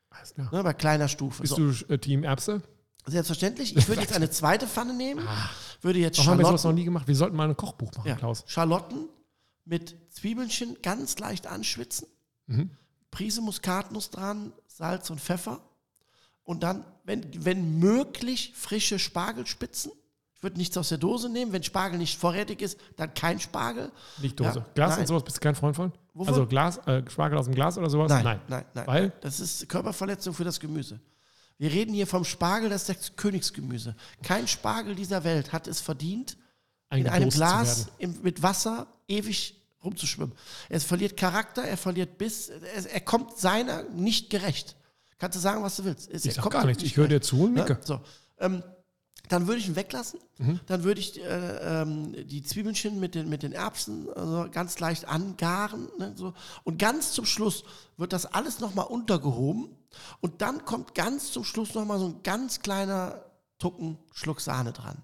[0.09, 0.49] Alles klar.
[0.51, 1.41] ne, bei kleiner Stufe.
[1.41, 1.71] Bist So.
[1.71, 2.61] du äh, Team Erbse?
[3.05, 3.75] Selbstverständlich.
[3.77, 5.25] Ich würde jetzt eine zweite Pfanne nehmen,
[5.81, 7.07] würde jetzt Warum haben wir sowas noch Schalotten, nie gemacht?
[7.07, 8.43] Wir sollten mal ein Kochbuch machen, ja, Klaus.
[8.47, 9.07] Schalotten
[9.63, 12.07] mit Zwiebelchen ganz leicht anschwitzen,
[12.47, 12.69] Mhm.
[13.11, 15.59] Prise Muskatnuss dran, Salz und Pfeffer
[16.43, 19.91] und dann, wenn, wenn möglich, frische Spargelspitzen.
[20.37, 21.51] Ich würde nichts aus der Dose nehmen.
[21.51, 23.91] Wenn Spargel nicht vorrätig ist, dann kein Spargel.
[24.21, 24.59] Nicht Dose.
[24.59, 24.99] Ja, Glas nein.
[25.01, 25.91] und sowas bist du kein Freund von?
[26.13, 26.27] Wovon?
[26.33, 28.09] Also Glas, äh, Spargel aus dem Glas oder sowas?
[28.09, 28.87] Nein, nein, nein.
[28.87, 29.13] Weil?
[29.21, 30.99] Das ist Körperverletzung für das Gemüse.
[31.57, 33.95] Wir reden hier vom Spargel, das ist das Königsgemüse.
[34.21, 36.37] Kein Spargel dieser Welt hat es verdient,
[36.91, 40.35] in einem Glas im, mit Wasser ewig rumzuschwimmen.
[40.69, 44.75] Es verliert Charakter, er verliert Biss, er, er kommt seiner nicht gerecht.
[45.17, 46.09] Kannst du sagen, was du willst.
[46.11, 46.83] Es, Ich sag kommt gar nichts.
[46.83, 47.61] nicht Ich höre dir zu und Ne?
[47.61, 47.79] nicke.
[47.83, 47.99] So.
[48.39, 48.61] Ähm,
[49.29, 50.19] dann würde ich ihn weglassen.
[50.37, 50.59] Mhm.
[50.67, 55.07] Dann würde ich äh, ähm, die Zwiebelchen mit den, mit den Erbsen also ganz leicht
[55.07, 55.87] angaren.
[55.99, 56.33] Ne, so.
[56.63, 57.63] Und ganz zum Schluss
[57.97, 59.69] wird das alles nochmal untergehoben.
[60.21, 63.23] Und dann kommt ganz zum Schluss nochmal so ein ganz kleiner
[63.59, 64.97] Tucken Schluck Sahne dran.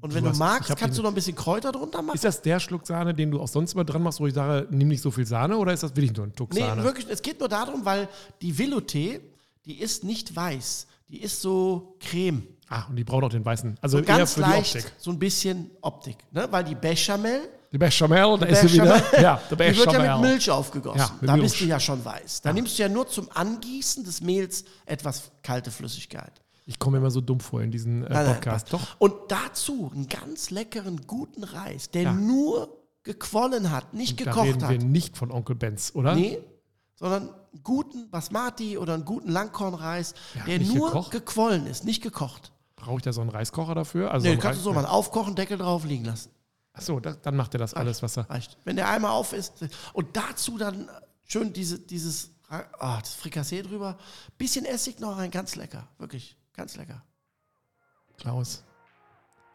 [0.00, 2.16] Und wenn Du du, hast- magst, kannst du noch ein bisschen Kräuter drunter machen.
[2.16, 4.68] Ist das der Schluck Sahne, den du auch sonst immer dran machst, wo ich sage,
[4.70, 6.84] nimm nicht so viel Sahne oder ist das wirklich nur ein Tuck Nee, Sahne?
[6.84, 8.08] wirklich, es geht nur darum, weil
[8.42, 9.20] die Velouté,
[9.64, 10.86] die ist nicht weiß.
[11.08, 12.46] Die ist so creme.
[12.68, 13.78] Ah, und die braucht auch den weißen.
[13.80, 14.92] Also So ganz leicht, die Optik.
[14.98, 16.16] so ein bisschen Optik.
[16.32, 16.48] Ne?
[16.50, 19.20] Weil die Bechamel, Die Bechamel, da ist sie Bechamel, wieder.
[19.22, 20.30] Ja, der die wird ja mit Bechamel.
[20.30, 20.98] Milch aufgegossen.
[20.98, 21.50] Ja, mit da Milch.
[21.52, 22.42] bist du ja schon weiß.
[22.42, 26.32] Da nimmst du ja nur zum Angießen des Mehls etwas kalte Flüssigkeit.
[26.68, 28.70] Ich komme mir immer so dumm vor in diesen äh, Nein, nein, Podcast.
[28.70, 28.72] passt.
[28.72, 28.96] Doch.
[28.98, 32.12] Und dazu einen ganz leckeren, guten Reis, der Ja.
[32.12, 32.68] nur
[33.04, 34.70] gequollen hat, nicht Da gekocht reden hat.
[34.70, 36.16] wir nicht von Onkel Benz, oder?
[36.16, 36.40] Nee,
[36.96, 40.14] sondern einen guten Basmati oder einen guten Langkornreis,
[40.48, 41.10] der nur gekocht?
[41.12, 42.50] gequollen ist, nicht gekocht.
[42.76, 44.10] Brauche ich da so einen Reiskocher dafür?
[44.12, 46.30] Also Nee, kannst du so Reis- mal aufkochen, Deckel drauf liegen lassen.
[46.72, 48.28] Achso, da, dann macht er das alles, was er.
[48.28, 48.58] Reicht.
[48.64, 49.54] Wenn der einmal auf ist.
[49.94, 50.90] Und dazu dann
[51.24, 53.96] schön diese, dieses ah, das Frikassee drüber.
[54.36, 55.88] Bisschen Essig noch rein, ganz lecker.
[55.98, 57.02] Wirklich, ganz lecker.
[58.18, 58.62] Klaus.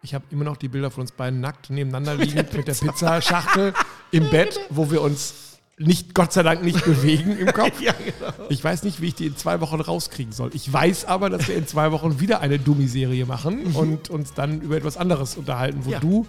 [0.01, 3.73] Ich habe immer noch die Bilder von uns beiden nackt nebeneinander liegend mit der Pizzaschachtel
[4.09, 7.79] im Bett, wo wir uns nicht, Gott sei Dank, nicht bewegen im Kopf.
[7.79, 7.93] genau.
[8.49, 10.51] Ich weiß nicht, wie ich die in zwei Wochen rauskriegen soll.
[10.53, 14.61] Ich weiß aber, dass wir in zwei Wochen wieder eine Dummy-Serie machen und uns dann
[14.61, 15.93] über etwas anderes unterhalten, wo Mhm.
[15.93, 15.99] Ja.
[15.99, 16.27] du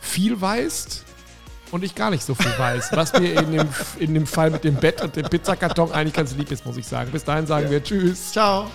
[0.00, 1.04] viel weißt
[1.72, 2.90] und ich gar nicht so viel weiß.
[2.92, 3.68] Was mir in dem,
[3.98, 6.86] in dem Fall mit dem Bett und dem Pizzakarton eigentlich ganz lieb ist, muss ich
[6.86, 7.10] sagen.
[7.10, 8.32] Bis dahin sagen wir Tschüss.
[8.32, 8.70] Ciao.